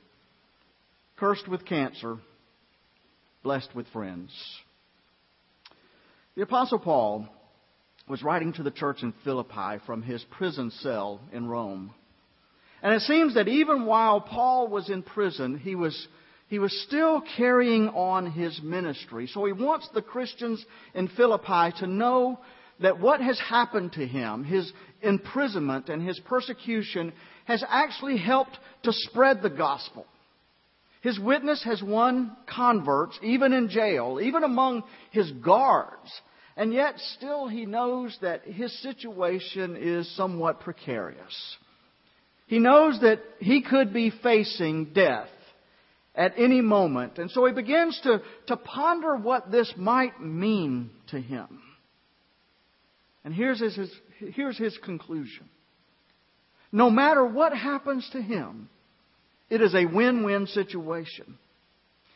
Cursed 1.15 1.47
with 1.47 1.65
cancer, 1.65 2.17
blessed 3.43 3.73
with 3.73 3.87
friends. 3.93 4.31
The 6.35 6.41
Apostle 6.41 6.79
Paul 6.79 7.27
was 8.11 8.21
writing 8.23 8.51
to 8.51 8.61
the 8.61 8.69
church 8.69 9.03
in 9.03 9.13
Philippi 9.23 9.81
from 9.85 10.01
his 10.01 10.21
prison 10.31 10.69
cell 10.81 11.21
in 11.31 11.47
Rome. 11.47 11.93
And 12.83 12.93
it 12.93 13.03
seems 13.03 13.35
that 13.35 13.47
even 13.47 13.85
while 13.85 14.19
Paul 14.19 14.67
was 14.67 14.89
in 14.89 15.01
prison, 15.01 15.57
he 15.57 15.75
was, 15.75 16.07
he 16.49 16.59
was 16.59 16.77
still 16.85 17.23
carrying 17.37 17.87
on 17.87 18.29
his 18.29 18.59
ministry. 18.61 19.27
So 19.27 19.45
he 19.45 19.53
wants 19.53 19.87
the 19.93 20.01
Christians 20.01 20.63
in 20.93 21.07
Philippi 21.07 21.71
to 21.79 21.87
know 21.87 22.37
that 22.81 22.99
what 22.99 23.21
has 23.21 23.39
happened 23.39 23.93
to 23.93 24.05
him, 24.05 24.43
his 24.43 24.69
imprisonment 25.01 25.87
and 25.87 26.05
his 26.05 26.19
persecution, 26.19 27.13
has 27.45 27.63
actually 27.65 28.17
helped 28.17 28.57
to 28.83 28.91
spread 28.91 29.41
the 29.41 29.49
gospel. 29.49 30.05
His 30.99 31.17
witness 31.17 31.63
has 31.63 31.81
won 31.81 32.35
converts, 32.45 33.17
even 33.23 33.53
in 33.53 33.69
jail, 33.69 34.19
even 34.21 34.43
among 34.43 34.83
his 35.11 35.31
guards. 35.31 36.11
And 36.57 36.73
yet, 36.73 36.99
still, 37.17 37.47
he 37.47 37.65
knows 37.65 38.17
that 38.21 38.43
his 38.43 38.77
situation 38.81 39.77
is 39.77 40.13
somewhat 40.15 40.59
precarious. 40.59 41.57
He 42.47 42.59
knows 42.59 42.99
that 43.01 43.19
he 43.39 43.61
could 43.61 43.93
be 43.93 44.11
facing 44.21 44.93
death 44.93 45.29
at 46.13 46.33
any 46.37 46.61
moment. 46.61 47.17
And 47.17 47.31
so 47.31 47.45
he 47.45 47.53
begins 47.53 47.99
to, 48.03 48.21
to 48.47 48.57
ponder 48.57 49.15
what 49.15 49.51
this 49.51 49.71
might 49.77 50.21
mean 50.21 50.89
to 51.11 51.19
him. 51.19 51.61
And 53.23 53.33
here's 53.33 53.59
his, 53.61 53.89
here's 54.35 54.57
his 54.57 54.77
conclusion. 54.83 55.47
No 56.71 56.89
matter 56.89 57.25
what 57.25 57.55
happens 57.55 58.09
to 58.11 58.21
him, 58.21 58.69
it 59.49 59.61
is 59.61 59.75
a 59.75 59.85
win-win 59.85 60.47
situation. 60.47 61.37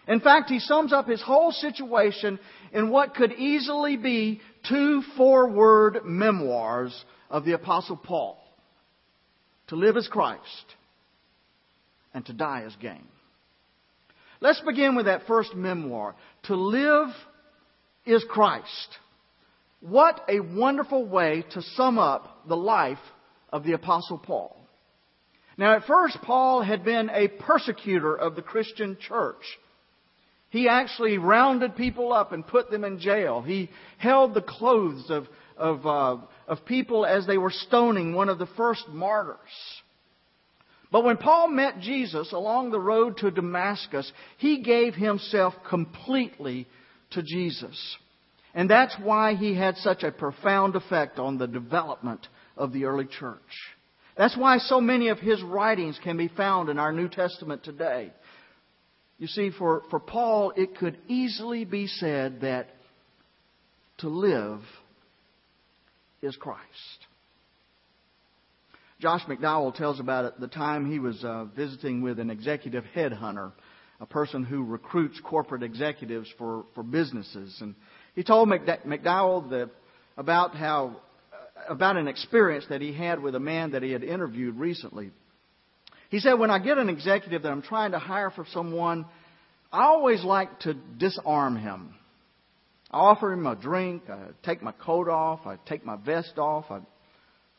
In 0.07 0.19
fact, 0.19 0.49
he 0.49 0.59
sums 0.59 0.93
up 0.93 1.07
his 1.07 1.21
whole 1.21 1.51
situation 1.51 2.39
in 2.71 2.89
what 2.89 3.15
could 3.15 3.33
easily 3.33 3.97
be 3.97 4.41
two 4.69 5.01
four 5.17 5.49
word 5.49 6.05
memoirs 6.05 6.93
of 7.29 7.45
the 7.45 7.53
Apostle 7.53 7.97
Paul 7.97 8.37
To 9.67 9.75
live 9.75 9.97
as 9.97 10.07
Christ 10.07 10.75
and 12.13 12.25
to 12.27 12.33
die 12.33 12.63
as 12.65 12.75
gain. 12.77 13.03
Let's 14.41 14.61
begin 14.61 14.95
with 14.95 15.05
that 15.05 15.27
first 15.27 15.55
memoir. 15.55 16.15
To 16.43 16.55
live 16.55 17.09
is 18.05 18.23
Christ. 18.29 18.97
What 19.81 20.21
a 20.29 20.39
wonderful 20.39 21.05
way 21.05 21.43
to 21.51 21.61
sum 21.61 21.97
up 21.97 22.47
the 22.47 22.57
life 22.57 22.99
of 23.51 23.63
the 23.63 23.73
Apostle 23.73 24.17
Paul. 24.17 24.55
Now, 25.57 25.75
at 25.75 25.85
first, 25.85 26.17
Paul 26.21 26.61
had 26.61 26.83
been 26.83 27.09
a 27.09 27.27
persecutor 27.27 28.15
of 28.15 28.35
the 28.35 28.41
Christian 28.41 28.97
church. 28.99 29.43
He 30.55 30.69
actually 30.69 31.17
rounded 31.17 31.75
people 31.75 32.13
up 32.13 32.31
and 32.31 32.47
put 32.47 32.71
them 32.71 32.85
in 32.85 32.97
jail. 32.97 33.41
He 33.41 33.69
held 33.97 34.33
the 34.33 34.41
clothes 34.41 35.09
of, 35.09 35.27
of, 35.57 35.85
uh, 35.85 36.15
of 36.47 36.65
people 36.65 37.05
as 37.05 37.27
they 37.27 37.37
were 37.37 37.51
stoning 37.51 38.13
one 38.13 38.29
of 38.29 38.39
the 38.39 38.47
first 38.55 38.87
martyrs. 38.87 39.37
But 40.93 41.03
when 41.03 41.17
Paul 41.17 41.49
met 41.49 41.81
Jesus 41.81 42.31
along 42.31 42.71
the 42.71 42.79
road 42.79 43.17
to 43.17 43.31
Damascus, 43.31 44.09
he 44.37 44.61
gave 44.61 44.95
himself 44.95 45.53
completely 45.69 46.67
to 47.11 47.21
Jesus. 47.21 47.97
And 48.53 48.69
that's 48.69 48.95
why 49.03 49.35
he 49.35 49.55
had 49.55 49.75
such 49.75 50.03
a 50.03 50.11
profound 50.13 50.77
effect 50.77 51.19
on 51.19 51.37
the 51.37 51.47
development 51.47 52.25
of 52.55 52.71
the 52.71 52.85
early 52.85 53.07
church. 53.07 53.41
That's 54.15 54.37
why 54.37 54.59
so 54.59 54.79
many 54.79 55.09
of 55.09 55.19
his 55.19 55.43
writings 55.43 55.99
can 56.01 56.15
be 56.15 56.29
found 56.29 56.69
in 56.69 56.79
our 56.79 56.93
New 56.93 57.09
Testament 57.09 57.65
today. 57.65 58.13
You 59.17 59.27
see, 59.27 59.51
for, 59.57 59.83
for 59.89 59.99
Paul, 59.99 60.51
it 60.55 60.77
could 60.77 60.97
easily 61.07 61.63
be 61.63 61.87
said 61.87 62.41
that 62.41 62.67
to 63.99 64.09
live 64.09 64.59
is 66.21 66.35
Christ. 66.35 66.61
Josh 68.99 69.21
McDowell 69.27 69.73
tells 69.75 69.99
about 69.99 70.25
it 70.25 70.39
the 70.39 70.47
time 70.47 70.89
he 70.89 70.99
was 70.99 71.23
uh, 71.23 71.45
visiting 71.55 72.01
with 72.01 72.19
an 72.19 72.29
executive 72.29 72.83
headhunter, 72.95 73.51
a 73.99 74.05
person 74.05 74.43
who 74.43 74.63
recruits 74.63 75.19
corporate 75.23 75.63
executives 75.63 76.29
for, 76.37 76.65
for 76.73 76.83
businesses. 76.83 77.57
And 77.61 77.75
he 78.15 78.23
told 78.23 78.49
McDowell 78.49 79.49
that, 79.51 79.69
about 80.17 80.55
how 80.55 80.97
about 81.69 81.97
an 81.97 82.07
experience 82.07 82.65
that 82.69 82.81
he 82.81 82.93
had 82.93 83.21
with 83.21 83.35
a 83.35 83.39
man 83.39 83.71
that 83.71 83.83
he 83.83 83.91
had 83.91 84.03
interviewed 84.03 84.57
recently. 84.57 85.11
He 86.09 86.19
said, 86.19 86.33
When 86.33 86.51
I 86.51 86.59
get 86.59 86.77
an 86.77 86.89
executive 86.89 87.43
that 87.43 87.51
I'm 87.51 87.61
trying 87.61 87.91
to 87.91 87.99
hire 87.99 88.31
for 88.31 88.45
someone, 88.51 89.05
I 89.71 89.83
always 89.83 90.23
like 90.23 90.59
to 90.61 90.73
disarm 90.73 91.57
him. 91.57 91.95
I 92.91 92.97
offer 92.97 93.33
him 93.33 93.45
a 93.45 93.55
drink, 93.55 94.03
I 94.09 94.27
take 94.43 94.61
my 94.61 94.71
coat 94.71 95.09
off, 95.09 95.41
I 95.45 95.57
take 95.67 95.85
my 95.85 95.97
vest 95.97 96.37
off, 96.37 96.65
I 96.69 96.79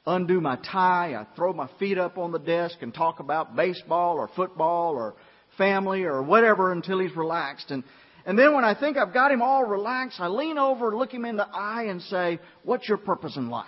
undo 0.07 0.41
my 0.41 0.57
tie, 0.57 1.15
I 1.15 1.27
throw 1.37 1.53
my 1.53 1.69
feet 1.79 1.99
up 1.99 2.17
on 2.17 2.33
the 2.33 2.39
desk 2.39 2.77
and 2.81 2.95
talk 2.95 3.21
about 3.21 3.57
baseball 3.57 4.17
or 4.17 4.29
football 4.35 4.95
or 4.95 5.15
family 5.59 6.05
or 6.05 6.23
whatever 6.23 6.73
until 6.73 7.01
he's 7.01 7.15
relaxed. 7.17 7.71
And, 7.71 7.83
and 8.25 8.39
then 8.39 8.55
when 8.55 8.65
I 8.65 8.79
think 8.79 8.97
I've 8.97 9.13
got 9.13 9.33
him 9.33 9.43
all 9.43 9.65
relaxed, 9.65 10.21
I 10.21 10.29
lean 10.29 10.59
over, 10.59 10.97
look 10.97 11.13
him 11.13 11.25
in 11.25 11.37
the 11.37 11.47
eye, 11.47 11.87
and 11.89 12.01
say, 12.03 12.39
What's 12.63 12.89
your 12.89 12.99
purpose 12.99 13.37
in 13.37 13.51
life? 13.51 13.67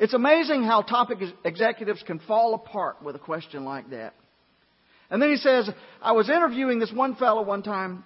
It's 0.00 0.14
amazing 0.14 0.62
how 0.62 0.80
top 0.80 1.10
executives 1.44 2.02
can 2.06 2.20
fall 2.20 2.54
apart 2.54 3.02
with 3.02 3.14
a 3.16 3.18
question 3.18 3.66
like 3.66 3.90
that. 3.90 4.14
And 5.10 5.20
then 5.20 5.28
he 5.28 5.36
says, 5.36 5.68
I 6.00 6.12
was 6.12 6.30
interviewing 6.30 6.78
this 6.78 6.90
one 6.90 7.16
fellow 7.16 7.42
one 7.42 7.62
time. 7.62 8.02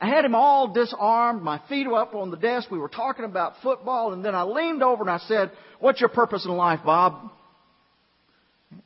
I 0.00 0.08
had 0.08 0.24
him 0.24 0.34
all 0.34 0.72
disarmed. 0.72 1.42
My 1.42 1.60
feet 1.68 1.86
were 1.86 2.00
up 2.00 2.14
on 2.14 2.30
the 2.30 2.38
desk. 2.38 2.70
We 2.70 2.78
were 2.78 2.88
talking 2.88 3.26
about 3.26 3.56
football. 3.62 4.14
And 4.14 4.24
then 4.24 4.34
I 4.34 4.44
leaned 4.44 4.82
over 4.82 5.02
and 5.02 5.10
I 5.10 5.18
said, 5.18 5.52
What's 5.80 6.00
your 6.00 6.08
purpose 6.08 6.46
in 6.46 6.52
life, 6.52 6.80
Bob? 6.82 7.30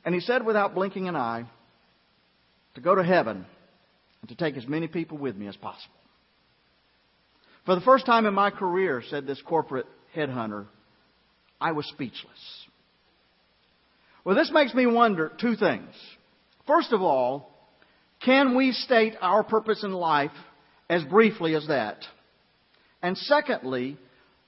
And 0.03 0.13
he 0.13 0.19
said 0.19 0.45
without 0.45 0.75
blinking 0.75 1.07
an 1.07 1.15
eye, 1.15 1.45
To 2.75 2.81
go 2.81 2.93
to 2.93 3.03
heaven 3.03 3.45
and 4.21 4.29
to 4.29 4.35
take 4.35 4.57
as 4.57 4.67
many 4.67 4.87
people 4.87 5.17
with 5.17 5.37
me 5.37 5.47
as 5.47 5.55
possible. 5.55 5.95
For 7.65 7.75
the 7.75 7.81
first 7.81 8.05
time 8.05 8.25
in 8.25 8.33
my 8.33 8.51
career, 8.51 9.01
said 9.09 9.25
this 9.25 9.41
corporate 9.41 9.87
headhunter, 10.13 10.65
I 11.59 11.71
was 11.71 11.87
speechless. 11.87 12.67
Well, 14.23 14.35
this 14.35 14.51
makes 14.51 14.73
me 14.73 14.85
wonder 14.85 15.31
two 15.39 15.55
things. 15.55 15.93
First 16.65 16.91
of 16.91 17.01
all, 17.01 17.49
can 18.23 18.55
we 18.55 18.71
state 18.71 19.13
our 19.21 19.43
purpose 19.43 19.83
in 19.83 19.93
life 19.93 20.31
as 20.89 21.03
briefly 21.03 21.55
as 21.55 21.67
that? 21.67 21.99
And 23.01 23.17
secondly, 23.17 23.97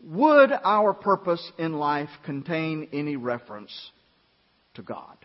would 0.04 0.52
our 0.52 0.94
purpose 0.94 1.52
in 1.58 1.74
life 1.74 2.10
contain 2.26 2.90
any 2.94 3.16
reference 3.16 3.72
to 4.76 4.82
God? 4.82 5.18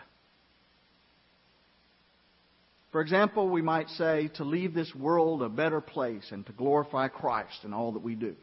For 2.92 3.00
example, 3.00 3.48
we 3.48 3.62
might 3.62 3.88
say 3.88 4.28
to 4.36 4.44
leave 4.44 4.72
this 4.72 4.94
world 4.94 5.42
a 5.42 5.48
better 5.48 5.80
place 5.80 6.28
and 6.30 6.46
to 6.46 6.52
glorify 6.52 7.08
Christ 7.08 7.64
in 7.64 7.72
all 7.72 7.92
that 7.92 8.02
we 8.04 8.14
do. 8.14 8.36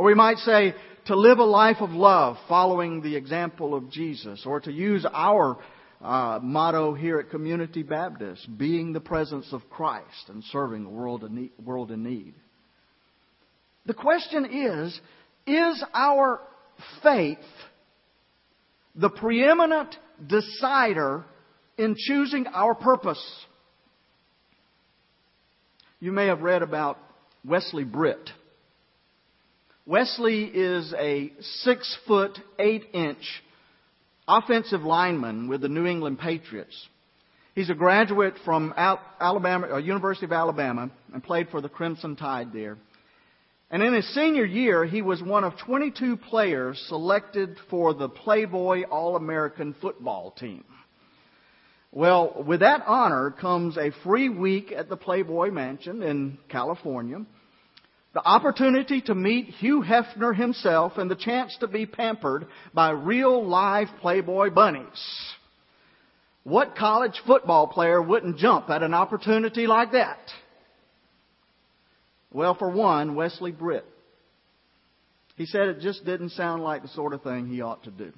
Or 0.00 0.06
we 0.06 0.14
might 0.14 0.38
say 0.38 0.74
to 1.08 1.14
live 1.14 1.40
a 1.40 1.44
life 1.44 1.76
of 1.80 1.90
love 1.90 2.38
following 2.48 3.02
the 3.02 3.16
example 3.16 3.74
of 3.74 3.90
Jesus. 3.90 4.46
Or 4.46 4.58
to 4.60 4.72
use 4.72 5.04
our 5.12 5.58
uh, 6.00 6.38
motto 6.42 6.94
here 6.94 7.18
at 7.18 7.28
Community 7.28 7.82
Baptist, 7.82 8.48
being 8.56 8.94
the 8.94 9.00
presence 9.00 9.46
of 9.52 9.60
Christ 9.68 10.30
and 10.30 10.42
serving 10.44 10.86
a 10.86 10.88
world 10.88 11.22
in 11.22 11.34
need. 11.34 11.50
World 11.62 11.90
in 11.90 12.02
need. 12.02 12.32
The 13.84 13.92
question 13.92 14.46
is, 14.46 14.98
is 15.46 15.84
our 15.92 16.40
faith 17.02 17.36
the 18.94 19.10
preeminent 19.10 19.94
decider 20.26 21.26
in 21.76 21.94
choosing 21.94 22.46
our 22.46 22.74
purpose? 22.74 23.22
You 25.98 26.12
may 26.12 26.28
have 26.28 26.40
read 26.40 26.62
about 26.62 26.96
Wesley 27.44 27.84
Britt. 27.84 28.30
Wesley 29.86 30.44
is 30.44 30.92
a 30.98 31.32
six 31.62 31.96
foot, 32.06 32.38
eight 32.58 32.84
inch 32.92 33.42
offensive 34.28 34.82
lineman 34.82 35.48
with 35.48 35.62
the 35.62 35.68
New 35.68 35.86
England 35.86 36.18
Patriots. 36.18 36.88
He's 37.54 37.70
a 37.70 37.74
graduate 37.74 38.34
from 38.44 38.72
Alabama, 38.76 39.68
uh, 39.72 39.76
University 39.78 40.26
of 40.26 40.32
Alabama 40.32 40.90
and 41.12 41.22
played 41.22 41.48
for 41.48 41.60
the 41.60 41.68
Crimson 41.68 42.14
Tide 42.14 42.52
there. 42.52 42.78
And 43.70 43.82
in 43.82 43.94
his 43.94 44.14
senior 44.14 44.44
year, 44.44 44.84
he 44.84 45.02
was 45.02 45.22
one 45.22 45.44
of 45.44 45.54
22 45.64 46.16
players 46.16 46.78
selected 46.88 47.56
for 47.68 47.94
the 47.94 48.08
Playboy 48.08 48.82
All-American 48.84 49.74
football 49.80 50.32
team. 50.32 50.64
Well, 51.92 52.44
with 52.46 52.60
that 52.60 52.82
honor 52.86 53.30
comes 53.32 53.76
a 53.76 53.90
free 54.04 54.28
week 54.28 54.72
at 54.72 54.88
the 54.88 54.96
Playboy 54.96 55.50
Mansion 55.50 56.02
in 56.02 56.38
California 56.48 57.24
the 58.12 58.24
opportunity 58.24 59.00
to 59.02 59.14
meet 59.14 59.46
Hugh 59.46 59.84
Hefner 59.86 60.34
himself 60.34 60.98
and 60.98 61.10
the 61.10 61.16
chance 61.16 61.56
to 61.60 61.68
be 61.68 61.86
pampered 61.86 62.46
by 62.74 62.90
real 62.90 63.46
live 63.46 63.88
Playboy 64.00 64.50
bunnies. 64.50 64.84
What 66.42 66.76
college 66.76 67.20
football 67.26 67.68
player 67.68 68.02
wouldn't 68.02 68.38
jump 68.38 68.70
at 68.70 68.82
an 68.82 68.94
opportunity 68.94 69.66
like 69.66 69.92
that? 69.92 70.18
Well, 72.32 72.54
for 72.54 72.70
one, 72.70 73.14
Wesley 73.14 73.52
Britt. 73.52 73.84
He 75.36 75.46
said 75.46 75.68
it 75.68 75.80
just 75.80 76.04
didn't 76.04 76.30
sound 76.30 76.62
like 76.62 76.82
the 76.82 76.88
sort 76.88 77.12
of 77.12 77.22
thing 77.22 77.48
he 77.48 77.60
ought 77.60 77.84
to 77.84 77.90
do. 77.90 78.12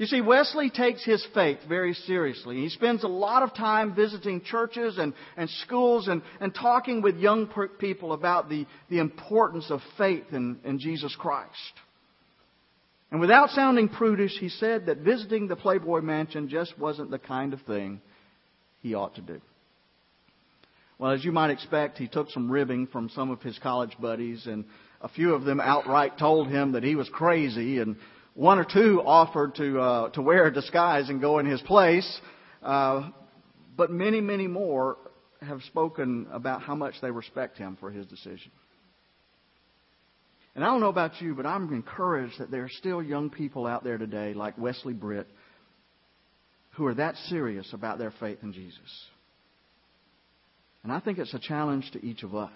You 0.00 0.06
see, 0.06 0.22
Wesley 0.22 0.70
takes 0.70 1.04
his 1.04 1.22
faith 1.34 1.58
very 1.68 1.92
seriously. 1.92 2.56
He 2.56 2.70
spends 2.70 3.04
a 3.04 3.06
lot 3.06 3.42
of 3.42 3.54
time 3.54 3.94
visiting 3.94 4.40
churches 4.40 4.96
and, 4.96 5.12
and 5.36 5.50
schools 5.50 6.08
and, 6.08 6.22
and 6.40 6.54
talking 6.54 7.02
with 7.02 7.18
young 7.18 7.52
people 7.78 8.14
about 8.14 8.48
the, 8.48 8.66
the 8.88 8.98
importance 8.98 9.66
of 9.68 9.80
faith 9.98 10.24
in, 10.32 10.58
in 10.64 10.78
Jesus 10.78 11.14
Christ. 11.18 11.50
And 13.10 13.20
without 13.20 13.50
sounding 13.50 13.90
prudish, 13.90 14.38
he 14.40 14.48
said 14.48 14.86
that 14.86 15.00
visiting 15.00 15.48
the 15.48 15.56
Playboy 15.56 16.00
Mansion 16.00 16.48
just 16.48 16.78
wasn't 16.78 17.10
the 17.10 17.18
kind 17.18 17.52
of 17.52 17.60
thing 17.66 18.00
he 18.80 18.94
ought 18.94 19.16
to 19.16 19.20
do. 19.20 19.38
Well, 20.98 21.10
as 21.10 21.26
you 21.26 21.32
might 21.32 21.50
expect, 21.50 21.98
he 21.98 22.08
took 22.08 22.30
some 22.30 22.50
ribbing 22.50 22.86
from 22.86 23.10
some 23.10 23.30
of 23.30 23.42
his 23.42 23.58
college 23.58 23.94
buddies, 24.00 24.46
and 24.46 24.64
a 25.02 25.10
few 25.10 25.34
of 25.34 25.44
them 25.44 25.60
outright 25.60 26.18
told 26.18 26.48
him 26.48 26.72
that 26.72 26.84
he 26.84 26.94
was 26.94 27.10
crazy 27.10 27.80
and 27.80 27.96
one 28.34 28.58
or 28.58 28.64
two 28.64 29.02
offered 29.04 29.54
to, 29.56 29.80
uh, 29.80 30.08
to 30.10 30.22
wear 30.22 30.46
a 30.46 30.52
disguise 30.52 31.08
and 31.08 31.20
go 31.20 31.38
in 31.38 31.46
his 31.46 31.60
place. 31.62 32.20
Uh, 32.62 33.10
but 33.76 33.90
many, 33.90 34.20
many 34.20 34.46
more 34.46 34.96
have 35.42 35.62
spoken 35.62 36.26
about 36.32 36.62
how 36.62 36.74
much 36.74 36.94
they 37.00 37.10
respect 37.10 37.56
him 37.56 37.76
for 37.80 37.90
his 37.90 38.06
decision. 38.06 38.52
And 40.54 40.64
I 40.64 40.68
don't 40.68 40.80
know 40.80 40.88
about 40.88 41.20
you, 41.20 41.34
but 41.34 41.46
I'm 41.46 41.72
encouraged 41.72 42.38
that 42.40 42.50
there 42.50 42.64
are 42.64 42.70
still 42.70 43.02
young 43.02 43.30
people 43.30 43.66
out 43.66 43.84
there 43.84 43.98
today, 43.98 44.34
like 44.34 44.58
Wesley 44.58 44.92
Britt, 44.92 45.28
who 46.72 46.86
are 46.86 46.94
that 46.94 47.16
serious 47.28 47.72
about 47.72 47.98
their 47.98 48.12
faith 48.20 48.38
in 48.42 48.52
Jesus. 48.52 49.06
And 50.82 50.92
I 50.92 51.00
think 51.00 51.18
it's 51.18 51.34
a 51.34 51.38
challenge 51.38 51.90
to 51.92 52.04
each 52.04 52.22
of 52.22 52.34
us 52.34 52.50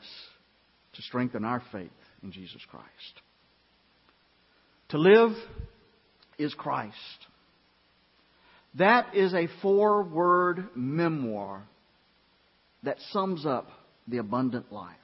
to 0.94 1.02
strengthen 1.02 1.44
our 1.44 1.62
faith 1.72 1.90
in 2.22 2.32
Jesus 2.32 2.60
Christ. 2.68 2.84
To 4.94 5.00
live 5.00 5.32
is 6.38 6.54
Christ. 6.54 6.94
That 8.78 9.16
is 9.16 9.34
a 9.34 9.48
four 9.60 10.04
word 10.04 10.68
memoir 10.76 11.64
that 12.84 12.98
sums 13.10 13.44
up 13.44 13.66
the 14.06 14.18
abundant 14.18 14.70
life. 14.70 14.94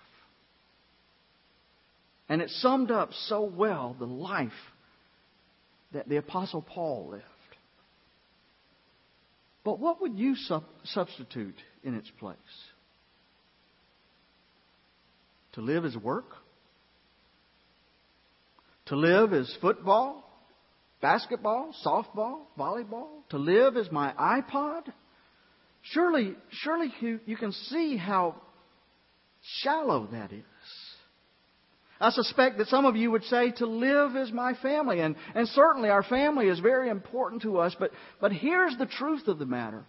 And 2.28 2.40
it 2.40 2.50
summed 2.50 2.92
up 2.92 3.10
so 3.26 3.42
well 3.42 3.96
the 3.98 4.06
life 4.06 4.52
that 5.92 6.08
the 6.08 6.18
Apostle 6.18 6.62
Paul 6.62 7.08
lived. 7.10 7.24
But 9.64 9.80
what 9.80 10.00
would 10.02 10.16
you 10.16 10.36
sub- 10.36 10.62
substitute 10.84 11.58
in 11.82 11.96
its 11.96 12.12
place? 12.20 12.36
To 15.54 15.62
live 15.62 15.84
is 15.84 15.96
work? 15.96 16.36
To 18.90 18.96
live 18.96 19.32
is 19.32 19.56
football, 19.60 20.28
basketball, 21.00 21.72
softball, 21.86 22.40
volleyball? 22.58 23.06
To 23.28 23.38
live 23.38 23.76
is 23.76 23.86
my 23.92 24.12
iPod? 24.14 24.92
Surely, 25.82 26.34
surely 26.50 26.92
you, 27.00 27.20
you 27.24 27.36
can 27.36 27.52
see 27.52 27.96
how 27.96 28.34
shallow 29.62 30.08
that 30.10 30.32
is. 30.32 30.42
I 32.00 32.10
suspect 32.10 32.58
that 32.58 32.66
some 32.66 32.84
of 32.84 32.96
you 32.96 33.12
would 33.12 33.22
say 33.24 33.52
to 33.52 33.66
live 33.66 34.16
is 34.16 34.32
my 34.32 34.54
family, 34.54 34.98
and, 34.98 35.14
and 35.36 35.46
certainly 35.46 35.88
our 35.88 36.02
family 36.02 36.48
is 36.48 36.58
very 36.58 36.88
important 36.88 37.42
to 37.42 37.58
us, 37.58 37.76
but, 37.78 37.92
but 38.20 38.32
here's 38.32 38.76
the 38.76 38.86
truth 38.86 39.28
of 39.28 39.38
the 39.38 39.46
matter. 39.46 39.84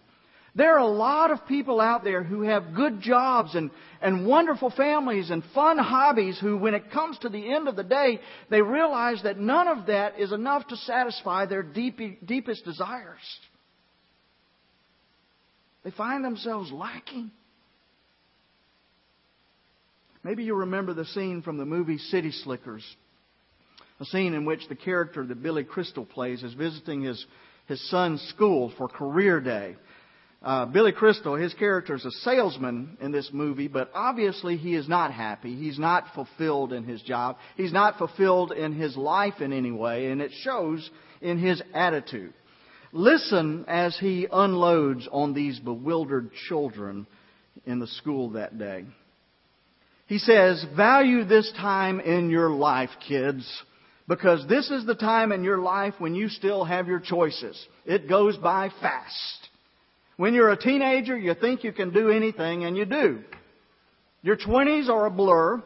There 0.54 0.74
are 0.74 0.80
a 0.80 0.86
lot 0.86 1.30
of 1.30 1.46
people 1.46 1.80
out 1.80 2.04
there 2.04 2.22
who 2.22 2.42
have 2.42 2.74
good 2.74 3.00
jobs 3.00 3.54
and, 3.54 3.70
and 4.02 4.26
wonderful 4.26 4.70
families 4.70 5.30
and 5.30 5.42
fun 5.54 5.78
hobbies 5.78 6.38
who, 6.38 6.58
when 6.58 6.74
it 6.74 6.90
comes 6.90 7.16
to 7.18 7.30
the 7.30 7.52
end 7.54 7.68
of 7.68 7.76
the 7.76 7.82
day, 7.84 8.20
they 8.50 8.60
realize 8.60 9.22
that 9.22 9.38
none 9.38 9.66
of 9.66 9.86
that 9.86 10.20
is 10.20 10.30
enough 10.30 10.68
to 10.68 10.76
satisfy 10.76 11.46
their 11.46 11.62
deep, 11.62 12.26
deepest 12.26 12.66
desires. 12.66 13.18
They 15.84 15.90
find 15.90 16.22
themselves 16.22 16.70
lacking. 16.70 17.30
Maybe 20.22 20.44
you 20.44 20.54
remember 20.54 20.92
the 20.92 21.06
scene 21.06 21.40
from 21.40 21.56
the 21.56 21.64
movie 21.64 21.98
City 21.98 22.30
Slickers, 22.30 22.84
a 24.00 24.04
scene 24.04 24.34
in 24.34 24.44
which 24.44 24.68
the 24.68 24.76
character 24.76 25.26
that 25.26 25.42
Billy 25.42 25.64
Crystal 25.64 26.04
plays 26.04 26.42
is 26.42 26.52
visiting 26.52 27.02
his, 27.02 27.24
his 27.66 27.90
son's 27.90 28.20
school 28.28 28.72
for 28.76 28.86
career 28.86 29.40
day. 29.40 29.76
Uh, 30.42 30.66
Billy 30.66 30.90
Crystal, 30.90 31.36
his 31.36 31.54
character 31.54 31.94
is 31.94 32.04
a 32.04 32.10
salesman 32.22 32.98
in 33.00 33.12
this 33.12 33.30
movie, 33.32 33.68
but 33.68 33.90
obviously 33.94 34.56
he 34.56 34.74
is 34.74 34.88
not 34.88 35.12
happy. 35.12 35.54
He's 35.54 35.78
not 35.78 36.06
fulfilled 36.14 36.72
in 36.72 36.82
his 36.82 37.00
job. 37.02 37.36
He's 37.56 37.72
not 37.72 37.96
fulfilled 37.96 38.50
in 38.50 38.72
his 38.72 38.96
life 38.96 39.40
in 39.40 39.52
any 39.52 39.70
way, 39.70 40.10
and 40.10 40.20
it 40.20 40.32
shows 40.42 40.90
in 41.20 41.38
his 41.38 41.62
attitude. 41.72 42.34
Listen 42.90 43.64
as 43.68 43.96
he 43.98 44.26
unloads 44.30 45.08
on 45.12 45.32
these 45.32 45.60
bewildered 45.60 46.32
children 46.48 47.06
in 47.64 47.78
the 47.78 47.86
school 47.86 48.30
that 48.30 48.58
day. 48.58 48.84
He 50.08 50.18
says, 50.18 50.64
value 50.76 51.24
this 51.24 51.50
time 51.56 52.00
in 52.00 52.30
your 52.30 52.50
life, 52.50 52.90
kids, 53.06 53.48
because 54.08 54.44
this 54.48 54.70
is 54.70 54.84
the 54.84 54.96
time 54.96 55.30
in 55.30 55.44
your 55.44 55.58
life 55.58 55.94
when 55.98 56.16
you 56.16 56.28
still 56.28 56.64
have 56.64 56.88
your 56.88 57.00
choices. 57.00 57.64
It 57.86 58.08
goes 58.08 58.36
by 58.36 58.70
fast. 58.80 59.41
When 60.22 60.34
you're 60.34 60.50
a 60.50 60.56
teenager, 60.56 61.18
you 61.18 61.34
think 61.34 61.64
you 61.64 61.72
can 61.72 61.92
do 61.92 62.08
anything, 62.08 62.64
and 62.64 62.76
you 62.76 62.84
do. 62.84 63.24
Your 64.22 64.36
20s 64.36 64.88
are 64.88 65.06
a 65.06 65.10
blur. 65.10 65.60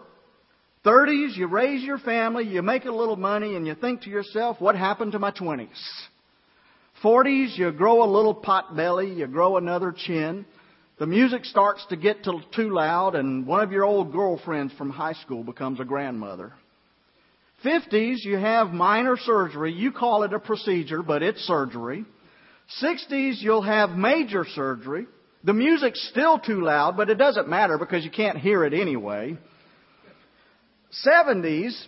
30s, 0.82 1.36
you 1.36 1.46
raise 1.46 1.82
your 1.82 1.98
family, 1.98 2.44
you 2.44 2.62
make 2.62 2.86
a 2.86 2.90
little 2.90 3.16
money, 3.16 3.54
and 3.56 3.66
you 3.66 3.74
think 3.74 4.00
to 4.04 4.08
yourself, 4.08 4.58
what 4.58 4.74
happened 4.74 5.12
to 5.12 5.18
my 5.18 5.30
20s? 5.30 5.68
40s, 7.04 7.58
you 7.58 7.70
grow 7.70 8.02
a 8.02 8.08
little 8.10 8.32
pot 8.32 8.74
belly, 8.74 9.12
you 9.12 9.26
grow 9.26 9.58
another 9.58 9.94
chin. 9.94 10.46
The 10.98 11.06
music 11.06 11.44
starts 11.44 11.84
to 11.90 11.96
get 11.96 12.24
too 12.24 12.70
loud, 12.70 13.14
and 13.14 13.46
one 13.46 13.60
of 13.60 13.72
your 13.72 13.84
old 13.84 14.10
girlfriends 14.10 14.72
from 14.78 14.88
high 14.88 15.12
school 15.20 15.44
becomes 15.44 15.80
a 15.80 15.84
grandmother. 15.84 16.54
50s, 17.62 18.24
you 18.24 18.38
have 18.38 18.68
minor 18.68 19.18
surgery. 19.18 19.74
You 19.74 19.92
call 19.92 20.22
it 20.22 20.32
a 20.32 20.38
procedure, 20.38 21.02
but 21.02 21.22
it's 21.22 21.40
surgery. 21.40 22.06
60s, 22.82 23.40
you'll 23.40 23.62
have 23.62 23.90
major 23.90 24.44
surgery. 24.54 25.06
The 25.44 25.52
music's 25.52 26.08
still 26.08 26.38
too 26.38 26.62
loud, 26.62 26.96
but 26.96 27.10
it 27.10 27.18
doesn't 27.18 27.48
matter 27.48 27.78
because 27.78 28.04
you 28.04 28.10
can't 28.10 28.38
hear 28.38 28.64
it 28.64 28.74
anyway. 28.74 29.36
70s, 31.06 31.86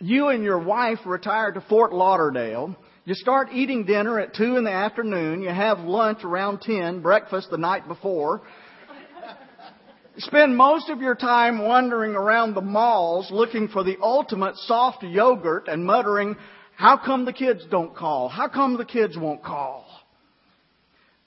you 0.00 0.28
and 0.28 0.42
your 0.42 0.58
wife 0.58 0.98
retire 1.04 1.52
to 1.52 1.60
Fort 1.62 1.92
Lauderdale. 1.92 2.76
You 3.04 3.14
start 3.14 3.48
eating 3.52 3.84
dinner 3.84 4.18
at 4.18 4.34
2 4.34 4.56
in 4.56 4.64
the 4.64 4.72
afternoon. 4.72 5.42
You 5.42 5.50
have 5.50 5.80
lunch 5.80 6.24
around 6.24 6.60
10, 6.62 7.00
breakfast 7.00 7.48
the 7.50 7.58
night 7.58 7.88
before. 7.88 8.42
Spend 10.18 10.56
most 10.56 10.88
of 10.88 11.00
your 11.00 11.14
time 11.14 11.62
wandering 11.62 12.14
around 12.14 12.54
the 12.54 12.60
malls 12.60 13.30
looking 13.30 13.68
for 13.68 13.84
the 13.84 13.96
ultimate 14.02 14.56
soft 14.56 15.02
yogurt 15.02 15.68
and 15.68 15.84
muttering, 15.84 16.36
how 16.76 16.96
come 16.96 17.24
the 17.24 17.32
kids 17.32 17.64
don't 17.70 17.94
call? 17.94 18.28
How 18.28 18.48
come 18.48 18.76
the 18.76 18.84
kids 18.84 19.16
won't 19.16 19.42
call? 19.42 19.87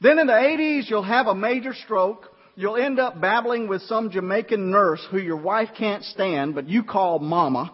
Then 0.02 0.18
in 0.18 0.28
the 0.28 0.34
80s, 0.34 0.90
you'll 0.90 1.04
have 1.04 1.28
a 1.28 1.36
major 1.36 1.74
stroke. 1.74 2.28
You'll 2.56 2.78
end 2.78 3.00
up 3.00 3.22
babbling 3.22 3.68
with 3.68 3.84
some 3.84 4.10
Jamaican 4.10 4.72
nurse 4.72 5.06
who 5.12 5.20
your 5.20 5.38
wife 5.38 5.70
can't 5.78 6.04
stand, 6.04 6.56
but 6.56 6.68
you 6.68 6.84
call 6.84 7.20
mama. 7.20 7.72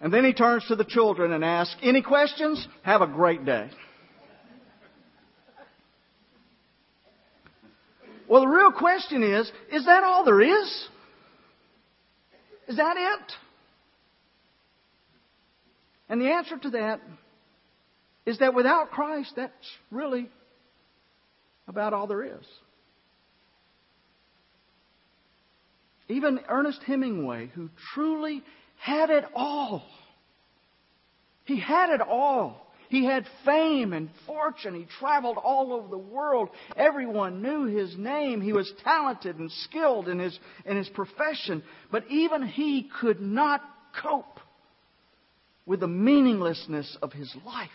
And 0.00 0.12
then 0.12 0.24
he 0.24 0.32
turns 0.32 0.66
to 0.68 0.76
the 0.76 0.84
children 0.84 1.32
and 1.32 1.44
asks, 1.44 1.76
Any 1.82 2.02
questions? 2.02 2.66
Have 2.82 3.02
a 3.02 3.06
great 3.06 3.44
day. 3.44 3.68
Well, 8.28 8.40
the 8.40 8.48
real 8.48 8.72
question 8.72 9.22
is 9.22 9.50
is 9.72 9.84
that 9.84 10.02
all 10.02 10.24
there 10.24 10.40
is? 10.40 10.88
Is 12.66 12.76
that 12.76 12.96
it? 12.96 13.32
And 16.08 16.20
the 16.20 16.30
answer 16.30 16.58
to 16.58 16.70
that 16.70 17.00
is 18.24 18.38
that 18.38 18.54
without 18.54 18.90
Christ, 18.90 19.32
that's 19.36 19.52
really 19.90 20.28
about 21.68 21.92
all 21.92 22.06
there 22.06 22.24
is. 22.24 22.44
Even 26.08 26.40
Ernest 26.48 26.82
Hemingway, 26.84 27.50
who 27.54 27.68
truly 27.94 28.42
had 28.78 29.10
it 29.10 29.24
all. 29.34 29.82
He 31.44 31.58
had 31.58 31.90
it 31.90 32.00
all. 32.00 32.66
He 32.88 33.04
had 33.04 33.26
fame 33.44 33.92
and 33.92 34.08
fortune. 34.26 34.74
He 34.74 34.86
traveled 35.00 35.38
all 35.38 35.72
over 35.72 35.88
the 35.88 35.98
world. 35.98 36.50
Everyone 36.76 37.42
knew 37.42 37.64
his 37.64 37.96
name. 37.96 38.40
He 38.40 38.52
was 38.52 38.72
talented 38.84 39.38
and 39.38 39.50
skilled 39.50 40.08
in 40.08 40.20
his, 40.20 40.38
in 40.64 40.76
his 40.76 40.88
profession. 40.90 41.64
But 41.90 42.04
even 42.08 42.46
he 42.46 42.88
could 43.00 43.20
not 43.20 43.62
cope 44.00 44.38
with 45.64 45.80
the 45.80 45.88
meaninglessness 45.88 46.96
of 47.02 47.12
his 47.12 47.34
life. 47.44 47.70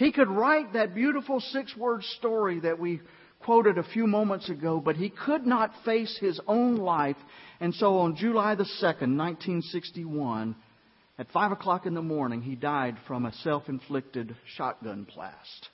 He 0.00 0.12
could 0.12 0.30
write 0.30 0.72
that 0.72 0.94
beautiful 0.94 1.40
six 1.40 1.76
word 1.76 2.02
story 2.16 2.60
that 2.60 2.78
we 2.78 3.02
quoted 3.40 3.76
a 3.76 3.82
few 3.82 4.06
moments 4.06 4.48
ago, 4.48 4.80
but 4.80 4.96
he 4.96 5.10
could 5.10 5.46
not 5.46 5.74
face 5.84 6.16
his 6.18 6.40
own 6.46 6.76
life. 6.76 7.18
And 7.60 7.74
so 7.74 7.98
on 7.98 8.16
July 8.16 8.54
the 8.54 8.64
2nd, 8.64 9.18
1961, 9.18 10.56
at 11.18 11.30
5 11.32 11.52
o'clock 11.52 11.84
in 11.84 11.92
the 11.92 12.00
morning, 12.00 12.40
he 12.40 12.54
died 12.54 12.96
from 13.06 13.26
a 13.26 13.32
self 13.42 13.68
inflicted 13.68 14.34
shotgun 14.56 15.06
blast 15.14 15.68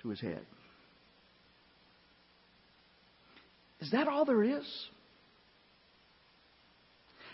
to 0.00 0.08
his 0.08 0.20
head. 0.20 0.44
Is 3.78 3.92
that 3.92 4.08
all 4.08 4.24
there 4.24 4.42
is? 4.42 4.66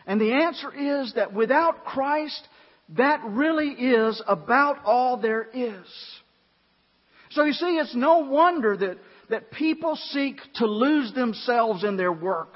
And 0.07 0.20
the 0.20 0.34
answer 0.34 0.70
is 0.70 1.14
that 1.14 1.32
without 1.32 1.86
Christ, 1.86 2.47
that 2.97 3.20
really 3.24 3.68
is 3.68 4.22
about 4.26 4.84
all 4.84 5.16
there 5.18 5.49
is. 5.53 5.86
So 7.30 7.45
you 7.45 7.53
see, 7.53 7.76
it's 7.76 7.95
no 7.95 8.20
wonder 8.20 8.76
that 8.76 8.99
that 9.30 9.51
people 9.51 9.97
seek 9.97 10.36
to 10.55 10.66
lose 10.66 11.12
themselves 11.12 11.84
in 11.84 11.97
their 11.97 12.12
work. 12.12 12.53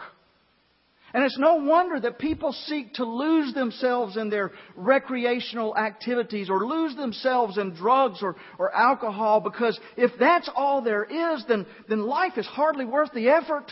And 1.14 1.24
it's 1.24 1.39
no 1.39 1.57
wonder 1.57 2.01
that 2.01 2.18
people 2.18 2.53
seek 2.53 2.95
to 2.95 3.05
lose 3.05 3.53
themselves 3.53 4.16
in 4.16 4.30
their 4.30 4.53
recreational 4.74 5.76
activities 5.76 6.49
or 6.49 6.64
lose 6.64 6.97
themselves 6.97 7.59
in 7.59 7.74
drugs 7.74 8.20
or, 8.22 8.37
or 8.59 8.74
alcohol 8.74 9.41
because 9.41 9.78
if 9.99 10.12
that's 10.18 10.49
all 10.57 10.80
there 10.80 11.05
is, 11.05 11.45
then, 11.47 11.66
then 11.87 12.01
life 12.01 12.39
is 12.39 12.47
hardly 12.47 12.87
worth 12.87 13.12
the 13.12 13.28
effort. 13.28 13.70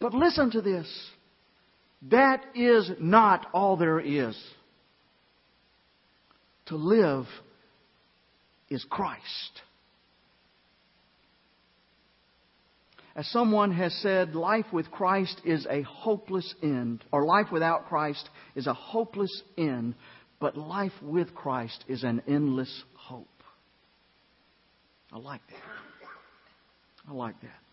But 0.00 0.14
listen 0.14 0.50
to 0.52 0.62
this. 0.62 0.88
That 2.02 2.44
is 2.54 2.90
not 3.00 3.46
all 3.52 3.76
there 3.76 4.00
is. 4.00 4.38
To 6.66 6.76
live 6.76 7.26
is 8.68 8.84
Christ. 8.88 9.62
As 13.16 13.26
someone 13.32 13.72
has 13.72 13.92
said, 14.00 14.36
life 14.36 14.66
with 14.72 14.92
Christ 14.92 15.40
is 15.44 15.66
a 15.68 15.82
hopeless 15.82 16.54
end, 16.62 17.04
or 17.10 17.24
life 17.24 17.46
without 17.50 17.88
Christ 17.88 18.28
is 18.54 18.68
a 18.68 18.74
hopeless 18.74 19.42
end, 19.56 19.94
but 20.38 20.56
life 20.56 20.92
with 21.02 21.34
Christ 21.34 21.84
is 21.88 22.04
an 22.04 22.22
endless 22.28 22.84
hope. 22.94 23.26
I 25.12 25.18
like 25.18 25.40
that. 25.48 26.10
I 27.08 27.12
like 27.12 27.40
that. 27.40 27.67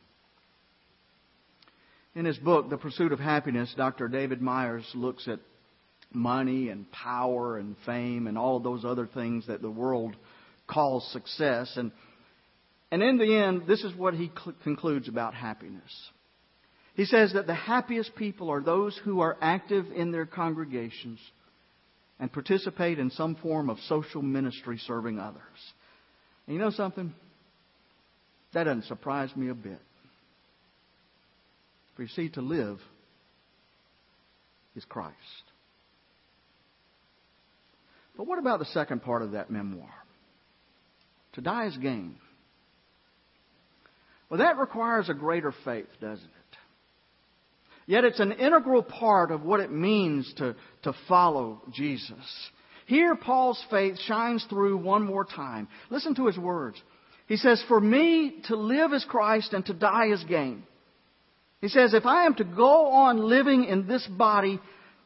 In 2.16 2.24
his 2.24 2.38
book, 2.38 2.70
The 2.70 2.78
Pursuit 2.78 3.12
of 3.12 3.20
Happiness, 3.20 3.74
Dr. 3.76 4.08
David 4.08 4.42
Myers 4.42 4.90
looks 4.96 5.28
at 5.28 5.40
money 6.14 6.70
and 6.70 6.90
power 6.92 7.58
and 7.58 7.76
fame 7.86 8.28
and 8.28 8.38
all 8.38 8.56
of 8.58 8.64
those 8.64 8.86
other 8.86 9.06
things 9.06 9.48
that 9.48 9.62
the 9.62 9.70
world 9.70 10.16
calls 10.66 11.06
success. 11.12 11.74
And, 11.76 11.92
and 12.90 13.04
in 13.04 13.18
the 13.18 13.36
end, 13.36 13.64
this 13.68 13.84
is 13.84 13.94
what 13.96 14.14
he 14.14 14.32
cl- 14.34 14.56
concludes 14.64 15.10
about 15.10 15.34
happiness. 15.34 15.92
He 16.96 17.04
says 17.04 17.34
that 17.34 17.48
the 17.48 17.54
happiest 17.54 18.16
people 18.16 18.50
are 18.50 18.62
those 18.62 18.98
who 19.04 19.20
are 19.20 19.38
active 19.42 19.88
in 19.94 20.14
their 20.14 20.26
congregations 20.26 21.20
and 22.18 22.32
participate 22.32 22.98
in 22.98 23.10
some 23.12 23.36
form 23.36 23.70
of 23.70 23.78
social 23.90 24.22
ministry 24.22 24.80
serving 24.88 25.20
others. 25.20 25.42
And 26.48 26.56
you 26.56 26.62
know 26.62 26.70
something? 26.70 27.14
That 28.54 28.64
doesn't 28.64 28.86
surprise 28.86 29.36
me 29.36 29.50
a 29.50 29.54
bit. 29.54 29.82
For 31.96 32.04
you 32.04 32.08
see, 32.10 32.30
to 32.30 32.42
live 32.42 32.80
is 34.76 34.86
Christ. 34.86 35.16
But 38.18 38.28
what 38.28 38.40
about 38.40 38.60
the 38.60 38.66
second 38.66 39.02
part 39.02 39.22
of 39.22 39.32
that 39.32 39.50
memoir? 39.50 39.90
To 41.34 41.42
die 41.42 41.68
is 41.68 41.78
gain. 41.78 42.16
Well, 44.30 44.40
that 44.40 44.58
requires 44.58 45.10
a 45.10 45.14
greater 45.14 45.54
faith, 45.64 45.88
doesn't 46.02 46.24
it? 46.24 46.32
Yet 47.88 48.04
it's 48.04 48.20
an 48.20 48.32
integral 48.32 48.82
part 48.82 49.32
of 49.32 49.44
what 49.44 49.60
it 49.60 49.72
means 49.72 50.34
to, 50.38 50.56
to 50.84 50.94
follow 51.08 51.62
Jesus. 51.72 52.50
Here, 52.88 53.16
Paul's 53.16 53.64
faith 53.70 53.98
shines 54.08 54.46
through 54.50 54.78
one 54.78 55.04
more 55.04 55.26
time. 55.26 55.68
Listen 55.90 56.16
to 56.16 56.26
his 56.28 56.38
words. 56.38 56.82
He 57.28 57.38
says, 57.38 57.64
For 57.68 57.80
me 57.80 58.42
to 58.46 58.56
live 58.56 58.94
is 58.94 59.06
Christ 59.08 59.54
and 59.54 59.66
to 59.66 59.74
die 59.74 60.12
is 60.12 60.24
gain. 60.24 60.64
He 61.66 61.70
says, 61.70 61.96
If 61.96 62.06
I 62.06 62.28
am 62.28 62.36
to 62.36 62.44
go 62.44 62.90
on 62.90 63.28
living 63.28 63.64
in 63.64 63.88
this 63.88 64.06
body, 64.06 64.60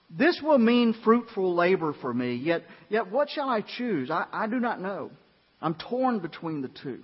this 0.10 0.42
will 0.44 0.58
mean 0.58 0.94
fruitful 1.06 1.56
labor 1.56 1.96
for 2.02 2.14
me. 2.14 2.36
Yet, 2.36 2.64
yet 2.90 3.10
what 3.10 3.30
shall 3.30 3.48
I 3.48 3.62
choose? 3.62 4.12
I, 4.12 4.26
I 4.30 4.46
do 4.48 4.60
not 4.60 4.82
know. 4.82 5.10
I'm 5.62 5.76
torn 5.76 6.20
between 6.20 6.62
the 6.62 6.68
two. 6.68 7.00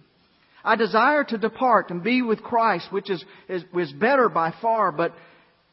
I 0.62 0.76
desire 0.76 1.24
to 1.24 1.38
depart 1.38 1.90
and 1.90 2.04
be 2.04 2.22
with 2.22 2.44
Christ, 2.44 2.92
which 2.92 3.10
is, 3.10 3.24
is, 3.48 3.64
is 3.74 3.94
better 3.94 4.28
by 4.28 4.54
far, 4.62 4.92
but 4.92 5.14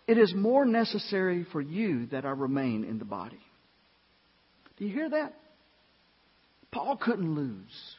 it 0.06 0.16
is 0.16 0.32
more 0.32 0.64
necessary 0.64 1.44
for 1.50 1.60
you 1.60 2.06
that 2.12 2.24
I 2.24 2.30
remain 2.30 2.84
in 2.84 3.00
the 3.00 3.04
body. 3.04 3.40
Do 4.76 4.84
you 4.84 4.92
hear 4.92 5.10
that? 5.10 5.34
Paul 6.70 6.98
couldn't 6.98 7.34
lose. 7.34 7.96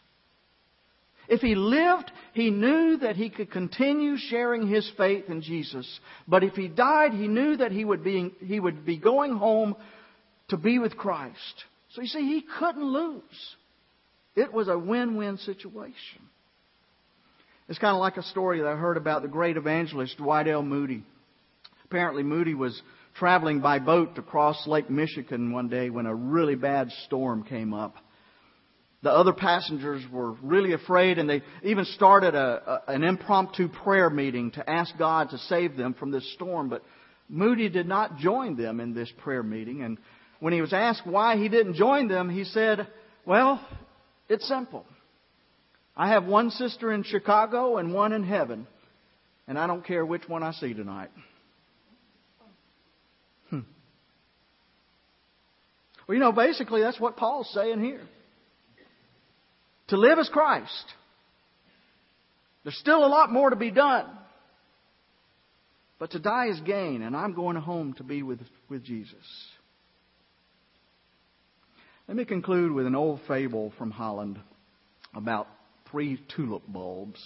If 1.27 1.41
he 1.41 1.55
lived, 1.55 2.11
he 2.33 2.49
knew 2.49 2.97
that 2.97 3.15
he 3.15 3.29
could 3.29 3.51
continue 3.51 4.17
sharing 4.17 4.67
his 4.67 4.89
faith 4.97 5.25
in 5.29 5.41
Jesus. 5.41 5.87
But 6.27 6.43
if 6.43 6.53
he 6.53 6.67
died, 6.67 7.13
he 7.13 7.27
knew 7.27 7.57
that 7.57 7.71
he 7.71 7.85
would 7.85 8.03
be, 8.03 8.33
he 8.45 8.59
would 8.59 8.85
be 8.85 8.97
going 8.97 9.33
home 9.33 9.75
to 10.49 10.57
be 10.57 10.79
with 10.79 10.97
Christ. 10.97 11.63
So 11.91 12.01
you 12.01 12.07
see, 12.07 12.19
he 12.19 12.43
couldn't 12.59 12.83
lose. 12.83 13.21
It 14.35 14.51
was 14.51 14.67
a 14.67 14.77
win-win 14.77 15.37
situation. 15.37 16.21
It's 17.69 17.79
kind 17.79 17.95
of 17.95 18.01
like 18.01 18.17
a 18.17 18.23
story 18.23 18.59
that 18.59 18.67
I 18.67 18.75
heard 18.75 18.97
about 18.97 19.21
the 19.21 19.27
great 19.27 19.55
evangelist 19.55 20.17
Dwight 20.17 20.47
L. 20.47 20.63
Moody. 20.63 21.03
Apparently, 21.85 22.23
Moody 22.23 22.55
was 22.55 22.81
traveling 23.15 23.61
by 23.61 23.79
boat 23.79 24.15
to 24.15 24.21
cross 24.21 24.67
Lake 24.67 24.89
Michigan 24.89 25.53
one 25.53 25.69
day 25.69 25.89
when 25.89 26.05
a 26.05 26.15
really 26.15 26.55
bad 26.55 26.89
storm 27.05 27.43
came 27.43 27.73
up. 27.73 27.95
The 29.03 29.11
other 29.11 29.33
passengers 29.33 30.01
were 30.09 30.31
really 30.41 30.71
afraid, 30.71 31.17
and 31.17 31.29
they 31.29 31.43
even 31.61 31.83
started 31.83 32.35
a, 32.35 32.81
a, 32.87 32.91
an 32.93 33.03
impromptu 33.03 33.67
prayer 33.67 34.09
meeting 34.09 34.51
to 34.51 34.67
ask 34.67 34.97
God 34.97 35.31
to 35.31 35.37
save 35.37 35.75
them 35.75 35.93
from 35.93 36.09
this 36.09 36.33
storm. 36.35 36.69
But 36.69 36.83
Moody 37.27 37.67
did 37.67 37.85
not 37.85 38.17
join 38.17 38.55
them 38.55 38.79
in 38.79 38.93
this 38.93 39.11
prayer 39.17 39.43
meeting. 39.43 39.83
And 39.83 39.97
when 40.39 40.53
he 40.53 40.61
was 40.61 40.71
asked 40.71 41.05
why 41.05 41.35
he 41.35 41.49
didn't 41.49 41.73
join 41.73 42.07
them, 42.07 42.29
he 42.29 42.45
said, 42.45 42.87
Well, 43.25 43.59
it's 44.29 44.47
simple. 44.47 44.85
I 45.97 46.07
have 46.09 46.23
one 46.23 46.49
sister 46.49 46.89
in 46.89 47.03
Chicago 47.03 47.77
and 47.77 47.93
one 47.93 48.13
in 48.13 48.23
heaven, 48.23 48.67
and 49.49 49.59
I 49.59 49.67
don't 49.67 49.85
care 49.85 50.05
which 50.05 50.29
one 50.29 50.43
I 50.43 50.53
see 50.53 50.73
tonight. 50.73 51.11
Hmm. 53.49 53.59
Well, 56.07 56.15
you 56.15 56.21
know, 56.21 56.31
basically 56.31 56.79
that's 56.79 57.01
what 57.01 57.17
Paul's 57.17 57.51
saying 57.53 57.83
here. 57.83 58.07
To 59.89 59.97
live 59.97 60.19
as 60.19 60.29
Christ. 60.29 60.85
There's 62.63 62.77
still 62.77 63.05
a 63.05 63.07
lot 63.07 63.31
more 63.31 63.49
to 63.49 63.55
be 63.55 63.71
done. 63.71 64.05
But 65.99 66.11
to 66.11 66.19
die 66.19 66.47
is 66.47 66.59
gain, 66.61 67.01
and 67.01 67.15
I'm 67.15 67.33
going 67.33 67.55
home 67.55 67.93
to 67.93 68.03
be 68.03 68.23
with, 68.23 68.39
with 68.69 68.83
Jesus. 68.83 69.15
Let 72.07 72.17
me 72.17 72.25
conclude 72.25 72.71
with 72.71 72.85
an 72.85 72.95
old 72.95 73.21
fable 73.27 73.71
from 73.77 73.91
Holland 73.91 74.39
about 75.15 75.47
three 75.89 76.21
tulip 76.35 76.63
bulbs. 76.67 77.23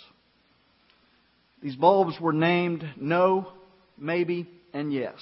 These 1.62 1.76
bulbs 1.76 2.20
were 2.22 2.34
named 2.34 2.86
No, 2.98 3.52
Maybe, 3.98 4.48
and 4.74 4.94
Yes. 4.94 5.16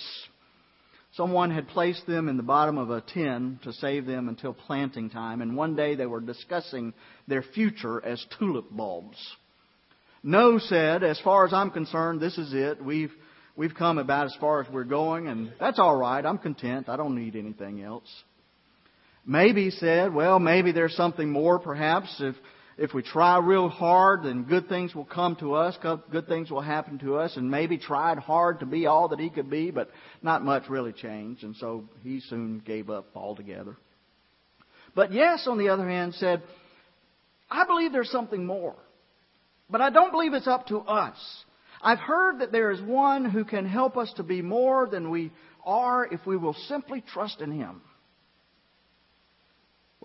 Someone 1.16 1.50
had 1.52 1.70
placed 1.70 2.06
them 2.08 2.28
in 2.28 2.36
the 2.36 2.44
bottom 2.44 2.78
of 2.78 2.90
a 2.90 3.00
tin 3.02 3.60
to 3.64 3.72
save 3.72 4.06
them 4.06 4.28
until 4.28 4.54
planting 4.54 5.10
time, 5.10 5.42
and 5.42 5.56
one 5.56 5.76
day 5.76 5.96
they 5.96 6.06
were 6.06 6.20
discussing 6.20 6.94
their 7.28 7.42
future 7.42 8.04
as 8.04 8.26
tulip 8.38 8.70
bulbs. 8.70 9.18
No 10.24 10.58
said, 10.58 11.04
as 11.04 11.20
far 11.22 11.46
as 11.46 11.54
I'm 11.54 11.72
concerned, 11.72 12.20
this 12.20 12.38
is 12.38 12.54
it. 12.54 12.84
We've, 12.84 13.12
we've 13.56 13.76
come 13.76 13.98
about 13.98 14.26
as 14.26 14.36
far 14.42 14.62
as 14.62 14.68
we're 14.70 14.84
going, 14.84 15.28
and 15.28 15.54
that's 15.58 15.80
all 15.80 15.96
right. 15.96 16.26
I'm 16.26 16.38
content. 16.38 16.90
I 16.90 16.98
don't 16.98 17.16
need 17.16 17.38
anything 17.38 17.82
else. 17.82 18.12
Maybe 19.26 19.70
said, 19.70 20.14
well, 20.14 20.40
maybe 20.40 20.72
there's 20.74 20.96
something 20.96 21.30
more 21.30 21.60
perhaps. 21.60 22.14
If, 22.20 22.36
if 22.78 22.94
we 22.94 23.02
try 23.02 23.38
real 23.40 23.70
hard, 23.70 24.24
then 24.24 24.44
good 24.44 24.68
things 24.68 24.94
will 24.94 25.06
come 25.06 25.38
to 25.38 25.54
us, 25.54 25.78
good 26.12 26.28
things 26.28 26.52
will 26.52 26.62
happen 26.62 27.00
to 27.00 27.16
us, 27.16 27.38
and 27.38 27.50
maybe 27.50 27.78
tried 27.78 28.18
hard 28.18 28.60
to 28.60 28.66
be 28.66 28.86
all 28.86 29.10
that 29.10 29.20
he 29.20 29.30
could 29.30 29.50
be, 29.50 29.72
but 29.72 29.90
not 30.22 30.44
much 30.44 30.70
really 30.70 30.92
changed, 30.92 31.44
and 31.44 31.56
so 31.56 31.86
he 32.04 32.20
soon 32.20 32.62
gave 32.66 32.90
up 32.90 33.08
altogether. 33.16 33.78
But 34.94 35.14
yes, 35.14 35.48
on 35.48 35.58
the 35.58 35.70
other 35.70 35.88
hand, 35.88 36.16
said, 36.16 36.44
I 37.50 37.66
believe 37.66 37.92
there's 37.94 38.12
something 38.12 38.46
more, 38.46 38.76
but 39.70 39.80
I 39.80 39.90
don't 39.90 40.12
believe 40.12 40.34
it's 40.34 40.48
up 40.48 40.68
to 40.68 40.80
us. 40.80 41.18
I've 41.82 42.00
heard 42.00 42.40
that 42.40 42.52
there 42.52 42.72
is 42.72 42.82
one 42.82 43.26
who 43.26 43.46
can 43.46 43.66
help 43.66 43.96
us 43.96 44.12
to 44.18 44.24
be 44.24 44.42
more 44.42 44.88
than 44.88 45.12
we 45.12 45.32
are 45.66 46.06
if 46.06 46.26
we 46.26 46.36
will 46.36 46.56
simply 46.68 47.02
trust 47.02 47.42
in 47.42 47.52
him. 47.52 47.82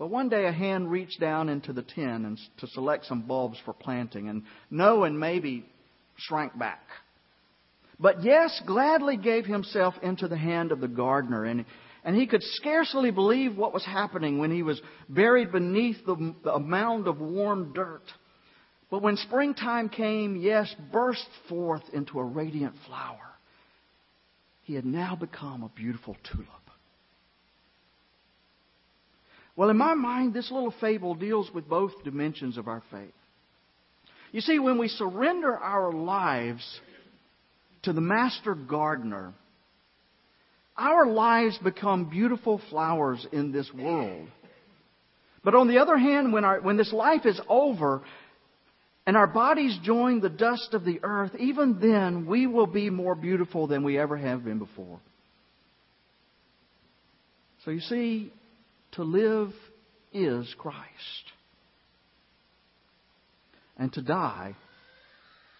Well, 0.01 0.09
one 0.09 0.29
day 0.29 0.47
a 0.47 0.51
hand 0.51 0.89
reached 0.89 1.19
down 1.19 1.47
into 1.47 1.73
the 1.73 1.83
tin 1.83 2.25
and 2.25 2.39
to 2.57 2.65
select 2.65 3.05
some 3.05 3.21
bulbs 3.21 3.59
for 3.63 3.71
planting, 3.71 4.29
and 4.29 4.45
no 4.71 5.03
and 5.03 5.19
maybe 5.19 5.63
shrank 6.15 6.57
back. 6.57 6.81
But 7.99 8.23
yes, 8.23 8.63
gladly 8.65 9.15
gave 9.15 9.45
himself 9.45 9.93
into 10.01 10.27
the 10.27 10.39
hand 10.39 10.71
of 10.71 10.79
the 10.79 10.87
gardener, 10.87 11.45
and, 11.45 11.65
and 12.03 12.15
he 12.15 12.25
could 12.25 12.41
scarcely 12.41 13.11
believe 13.11 13.55
what 13.55 13.75
was 13.75 13.85
happening 13.85 14.39
when 14.39 14.49
he 14.49 14.63
was 14.63 14.81
buried 15.07 15.51
beneath 15.51 16.03
the, 16.03 16.33
the 16.43 16.57
mound 16.57 17.07
of 17.07 17.21
warm 17.21 17.71
dirt. 17.71 18.11
But 18.89 19.03
when 19.03 19.17
springtime 19.17 19.87
came, 19.87 20.35
yes, 20.35 20.73
burst 20.91 21.27
forth 21.47 21.83
into 21.93 22.17
a 22.17 22.25
radiant 22.25 22.73
flower. 22.87 23.35
He 24.63 24.73
had 24.73 24.85
now 24.85 25.15
become 25.15 25.61
a 25.61 25.69
beautiful 25.69 26.17
tulip. 26.23 26.47
Well, 29.61 29.69
in 29.69 29.77
my 29.77 29.93
mind, 29.93 30.33
this 30.33 30.49
little 30.49 30.73
fable 30.81 31.13
deals 31.13 31.51
with 31.53 31.69
both 31.69 31.91
dimensions 32.03 32.57
of 32.57 32.67
our 32.67 32.81
faith. 32.89 33.13
You 34.31 34.41
see, 34.41 34.57
when 34.57 34.79
we 34.79 34.87
surrender 34.87 35.55
our 35.55 35.93
lives 35.93 36.63
to 37.83 37.93
the 37.93 38.01
master 38.01 38.55
gardener, 38.55 39.35
our 40.75 41.05
lives 41.05 41.59
become 41.59 42.09
beautiful 42.09 42.59
flowers 42.71 43.23
in 43.31 43.51
this 43.51 43.71
world. 43.71 44.27
But 45.43 45.53
on 45.53 45.67
the 45.67 45.77
other 45.77 45.95
hand, 45.95 46.33
when, 46.33 46.43
our, 46.43 46.59
when 46.59 46.77
this 46.77 46.91
life 46.91 47.27
is 47.27 47.39
over 47.47 48.01
and 49.05 49.15
our 49.15 49.27
bodies 49.27 49.77
join 49.83 50.21
the 50.21 50.29
dust 50.29 50.73
of 50.73 50.85
the 50.85 51.01
earth, 51.03 51.33
even 51.37 51.79
then 51.79 52.25
we 52.25 52.47
will 52.47 52.65
be 52.65 52.89
more 52.89 53.13
beautiful 53.13 53.67
than 53.67 53.83
we 53.83 53.99
ever 53.99 54.17
have 54.17 54.43
been 54.43 54.57
before. 54.57 54.99
So 57.63 57.69
you 57.69 57.81
see, 57.81 58.33
to 58.93 59.03
live 59.03 59.51
is 60.13 60.53
Christ. 60.57 60.85
And 63.77 63.91
to 63.93 64.01
die 64.01 64.55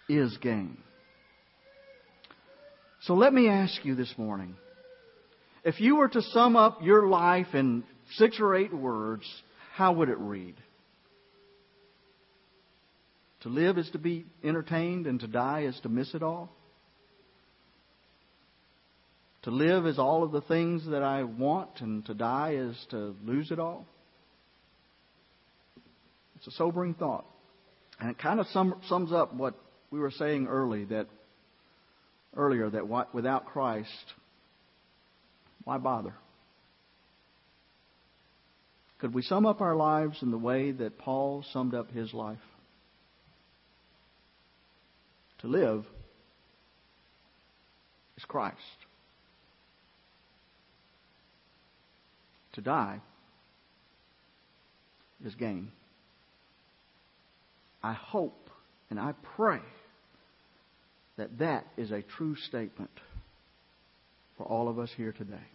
is 0.07 0.37
gain. 0.41 0.77
So 3.03 3.15
let 3.15 3.33
me 3.33 3.49
ask 3.49 3.83
you 3.83 3.95
this 3.95 4.13
morning 4.17 4.55
if 5.63 5.79
you 5.79 5.95
were 5.95 6.09
to 6.09 6.21
sum 6.21 6.55
up 6.55 6.79
your 6.81 7.07
life 7.07 7.53
in 7.53 7.83
six 8.15 8.39
or 8.39 8.55
eight 8.55 8.73
words, 8.73 9.23
how 9.73 9.93
would 9.93 10.09
it 10.09 10.17
read? 10.17 10.55
To 13.41 13.49
live 13.49 13.77
is 13.77 13.89
to 13.91 13.97
be 13.97 14.25
entertained, 14.43 15.07
and 15.07 15.19
to 15.19 15.27
die 15.27 15.61
is 15.61 15.79
to 15.81 15.89
miss 15.89 16.13
it 16.13 16.21
all? 16.21 16.49
To 19.43 19.51
live 19.51 19.87
is 19.87 19.97
all 19.97 20.23
of 20.23 20.31
the 20.31 20.41
things 20.41 20.85
that 20.87 21.01
I 21.01 21.23
want, 21.23 21.81
and 21.81 22.05
to 22.05 22.13
die 22.13 22.55
is 22.57 22.85
to 22.91 23.15
lose 23.25 23.51
it 23.51 23.59
all? 23.59 23.87
It's 26.35 26.47
a 26.47 26.51
sobering 26.51 26.93
thought. 26.93 27.25
And 27.99 28.09
it 28.09 28.19
kind 28.19 28.39
of 28.39 28.47
sum, 28.47 28.75
sums 28.87 29.11
up 29.11 29.33
what 29.33 29.55
we 29.89 29.99
were 29.99 30.11
saying 30.11 30.47
early 30.47 30.85
that 30.85 31.07
earlier 32.35 32.69
that 32.69 32.87
what, 32.87 33.13
without 33.13 33.45
Christ, 33.45 34.13
why 35.63 35.77
bother? 35.77 36.13
Could 38.99 39.13
we 39.13 39.23
sum 39.23 39.45
up 39.45 39.61
our 39.61 39.75
lives 39.75 40.21
in 40.21 40.31
the 40.31 40.37
way 40.37 40.71
that 40.71 40.99
Paul 40.99 41.43
summed 41.51 41.73
up 41.73 41.91
his 41.91 42.13
life? 42.13 42.37
To 45.39 45.47
live 45.47 45.85
is 48.17 48.23
Christ. 48.25 48.57
To 52.53 52.61
die 52.61 52.99
is 55.25 55.35
gain. 55.35 55.71
I 57.83 57.93
hope 57.93 58.49
and 58.89 58.99
I 58.99 59.13
pray 59.35 59.59
that 61.17 61.39
that 61.39 61.65
is 61.77 61.91
a 61.91 62.01
true 62.01 62.35
statement 62.35 62.91
for 64.37 64.43
all 64.43 64.67
of 64.67 64.79
us 64.79 64.89
here 64.95 65.13
today. 65.13 65.47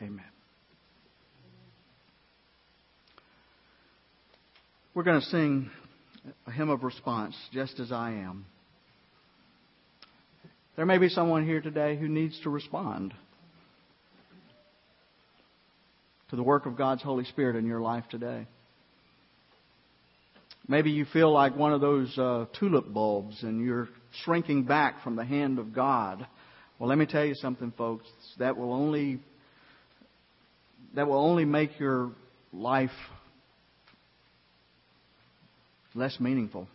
Amen. 0.00 0.24
We're 4.94 5.02
going 5.02 5.20
to 5.20 5.26
sing 5.26 5.70
a 6.46 6.50
hymn 6.50 6.70
of 6.70 6.82
response, 6.82 7.36
just 7.52 7.78
as 7.78 7.92
I 7.92 8.12
am. 8.12 8.46
There 10.76 10.86
may 10.86 10.98
be 10.98 11.08
someone 11.08 11.44
here 11.44 11.60
today 11.60 11.96
who 11.96 12.08
needs 12.08 12.40
to 12.42 12.50
respond 12.50 13.12
to 16.30 16.36
the 16.36 16.42
work 16.42 16.66
of 16.66 16.76
God's 16.76 17.02
Holy 17.02 17.24
Spirit 17.24 17.56
in 17.56 17.66
your 17.66 17.80
life 17.80 18.04
today. 18.08 18.46
Maybe 20.68 20.92
you 20.92 21.04
feel 21.04 21.32
like 21.32 21.56
one 21.56 21.72
of 21.72 21.80
those 21.80 22.16
uh, 22.16 22.46
tulip 22.58 22.92
bulbs 22.92 23.42
and 23.42 23.64
you're 23.64 23.88
shrinking 24.22 24.62
back 24.62 25.02
from 25.02 25.16
the 25.16 25.24
hand 25.24 25.58
of 25.58 25.74
God. 25.74 26.24
Well, 26.78 26.88
let 26.88 26.98
me 26.98 27.06
tell 27.06 27.24
you 27.24 27.34
something, 27.34 27.72
folks. 27.76 28.06
That 28.38 28.56
will 28.56 28.72
only 28.72 29.18
that 30.94 31.08
will 31.08 31.18
only 31.18 31.44
make 31.44 31.78
your 31.80 32.12
life 32.52 32.90
less 35.94 36.18
meaningful. 36.20 36.68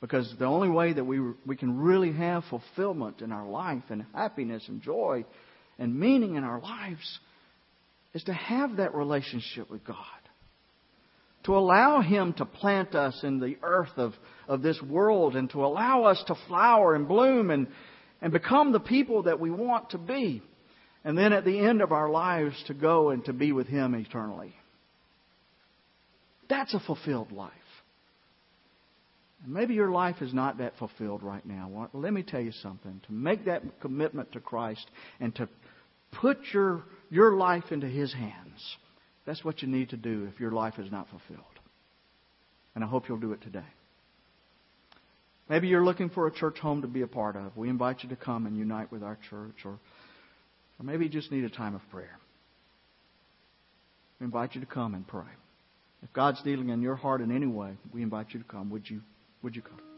Because 0.00 0.34
the 0.38 0.44
only 0.46 0.68
way 0.68 0.92
that 0.92 1.04
we, 1.04 1.18
we 1.46 1.56
can 1.56 1.78
really 1.78 2.12
have 2.12 2.44
fulfillment 2.50 3.20
in 3.20 3.32
our 3.32 3.46
life 3.46 3.84
and 3.90 4.04
happiness 4.14 4.64
and 4.68 4.82
joy 4.82 5.24
and 5.78 5.98
meaning 5.98 6.36
in 6.36 6.44
our 6.44 6.60
lives 6.60 7.18
is 8.14 8.22
to 8.24 8.32
have 8.32 8.76
that 8.76 8.94
relationship 8.94 9.70
with 9.70 9.84
God. 9.84 9.96
To 11.44 11.56
allow 11.56 12.00
Him 12.00 12.32
to 12.34 12.46
plant 12.46 12.94
us 12.94 13.20
in 13.22 13.38
the 13.38 13.56
earth 13.62 13.92
of, 13.96 14.14
of 14.48 14.62
this 14.62 14.80
world 14.80 15.36
and 15.36 15.50
to 15.50 15.64
allow 15.64 16.04
us 16.04 16.22
to 16.28 16.36
flower 16.48 16.94
and 16.94 17.06
bloom 17.06 17.50
and, 17.50 17.66
and 18.22 18.32
become 18.32 18.72
the 18.72 18.80
people 18.80 19.24
that 19.24 19.40
we 19.40 19.50
want 19.50 19.90
to 19.90 19.98
be. 19.98 20.42
And 21.04 21.18
then 21.18 21.34
at 21.34 21.44
the 21.44 21.58
end 21.58 21.82
of 21.82 21.92
our 21.92 22.08
lives 22.08 22.54
to 22.68 22.74
go 22.74 23.10
and 23.10 23.22
to 23.26 23.34
be 23.34 23.52
with 23.52 23.66
Him 23.66 23.94
eternally. 23.94 24.54
That's 26.48 26.72
a 26.72 26.80
fulfilled 26.80 27.32
life. 27.32 27.52
And 29.44 29.52
maybe 29.52 29.74
your 29.74 29.90
life 29.90 30.22
is 30.22 30.32
not 30.32 30.58
that 30.58 30.78
fulfilled 30.78 31.22
right 31.22 31.44
now. 31.44 31.68
Well, 31.70 31.90
let 31.92 32.12
me 32.14 32.22
tell 32.22 32.40
you 32.40 32.52
something. 32.62 33.00
To 33.06 33.12
make 33.12 33.44
that 33.44 33.80
commitment 33.80 34.32
to 34.32 34.40
Christ 34.40 34.86
and 35.20 35.34
to 35.36 35.48
put 36.12 36.38
your, 36.52 36.84
your 37.14 37.34
life 37.34 37.70
into 37.70 37.86
His 37.86 38.12
hands, 38.12 38.76
that's 39.24 39.44
what 39.44 39.62
you 39.62 39.68
need 39.68 39.90
to 39.90 39.96
do 39.96 40.28
if 40.32 40.40
your 40.40 40.50
life 40.50 40.78
is 40.78 40.90
not 40.90 41.08
fulfilled. 41.08 41.44
And 42.74 42.82
I 42.82 42.88
hope 42.88 43.08
you'll 43.08 43.18
do 43.18 43.32
it 43.32 43.40
today. 43.40 43.64
Maybe 45.48 45.68
you're 45.68 45.84
looking 45.84 46.10
for 46.10 46.26
a 46.26 46.32
church 46.32 46.58
home 46.58 46.82
to 46.82 46.88
be 46.88 47.02
a 47.02 47.06
part 47.06 47.36
of. 47.36 47.56
We 47.56 47.68
invite 47.68 48.02
you 48.02 48.08
to 48.08 48.16
come 48.16 48.46
and 48.46 48.56
unite 48.56 48.90
with 48.90 49.04
our 49.04 49.16
church. 49.30 49.54
Or, 49.64 49.72
or 49.72 50.82
maybe 50.82 51.04
you 51.04 51.10
just 51.10 51.30
need 51.30 51.44
a 51.44 51.50
time 51.50 51.76
of 51.76 51.82
prayer. 51.92 52.18
We 54.18 54.24
invite 54.24 54.56
you 54.56 54.60
to 54.62 54.66
come 54.66 54.94
and 54.94 55.06
pray. 55.06 55.22
If 56.02 56.12
God's 56.12 56.42
dealing 56.42 56.70
in 56.70 56.82
your 56.82 56.96
heart 56.96 57.20
in 57.20 57.30
any 57.30 57.46
way, 57.46 57.76
we 57.92 58.02
invite 58.02 58.28
you 58.30 58.40
to 58.40 58.46
come. 58.46 58.70
Would 58.70 58.90
you 58.90 59.02
would 59.42 59.54
you 59.54 59.62
come? 59.62 59.93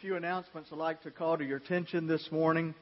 Few 0.00 0.14
announcements 0.14 0.68
I'd 0.70 0.78
like 0.78 1.02
to 1.02 1.10
call 1.10 1.36
to 1.38 1.44
your 1.44 1.56
attention 1.56 2.06
this 2.06 2.28
morning. 2.30 2.72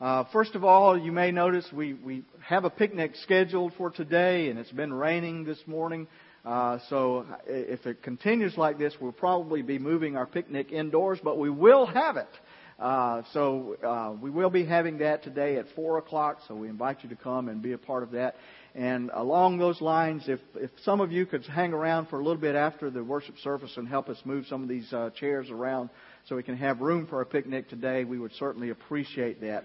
Uh, 0.00 0.24
first 0.32 0.54
of 0.54 0.64
all, 0.64 0.98
you 0.98 1.12
may 1.12 1.30
notice 1.30 1.66
we, 1.70 1.92
we 1.92 2.24
have 2.40 2.64
a 2.64 2.70
picnic 2.70 3.12
scheduled 3.16 3.74
for 3.76 3.90
today, 3.90 4.48
and 4.48 4.58
it's 4.58 4.72
been 4.72 4.90
raining 4.90 5.44
this 5.44 5.58
morning. 5.66 6.06
Uh, 6.46 6.78
so 6.88 7.26
if 7.46 7.84
it 7.84 8.02
continues 8.02 8.56
like 8.56 8.78
this, 8.78 8.94
we'll 8.98 9.12
probably 9.12 9.60
be 9.60 9.78
moving 9.78 10.16
our 10.16 10.24
picnic 10.24 10.72
indoors, 10.72 11.18
but 11.22 11.36
we 11.36 11.50
will 11.50 11.84
have 11.84 12.16
it. 12.16 12.30
Uh, 12.78 13.22
so 13.34 13.76
uh, 13.86 14.16
we 14.18 14.30
will 14.30 14.50
be 14.50 14.64
having 14.64 14.98
that 14.98 15.22
today 15.22 15.56
at 15.58 15.66
four 15.76 15.98
o'clock. 15.98 16.38
So 16.48 16.54
we 16.54 16.68
invite 16.68 17.02
you 17.02 17.10
to 17.10 17.16
come 17.16 17.48
and 17.48 17.60
be 17.60 17.72
a 17.72 17.78
part 17.78 18.02
of 18.02 18.12
that. 18.12 18.36
And 18.74 19.10
along 19.12 19.58
those 19.58 19.82
lines, 19.82 20.24
if 20.26 20.40
if 20.54 20.70
some 20.82 21.02
of 21.02 21.12
you 21.12 21.26
could 21.26 21.44
hang 21.44 21.74
around 21.74 22.08
for 22.08 22.18
a 22.18 22.24
little 22.24 22.40
bit 22.40 22.54
after 22.54 22.88
the 22.88 23.04
worship 23.04 23.36
service 23.38 23.76
and 23.76 23.86
help 23.86 24.08
us 24.08 24.16
move 24.24 24.46
some 24.48 24.62
of 24.62 24.68
these 24.68 24.90
uh, 24.92 25.10
chairs 25.10 25.50
around 25.50 25.90
so 26.24 26.36
we 26.36 26.42
can 26.42 26.56
have 26.56 26.80
room 26.80 27.06
for 27.06 27.20
a 27.20 27.26
picnic 27.26 27.68
today, 27.68 28.04
we 28.04 28.18
would 28.18 28.32
certainly 28.34 28.70
appreciate 28.70 29.40
that. 29.40 29.64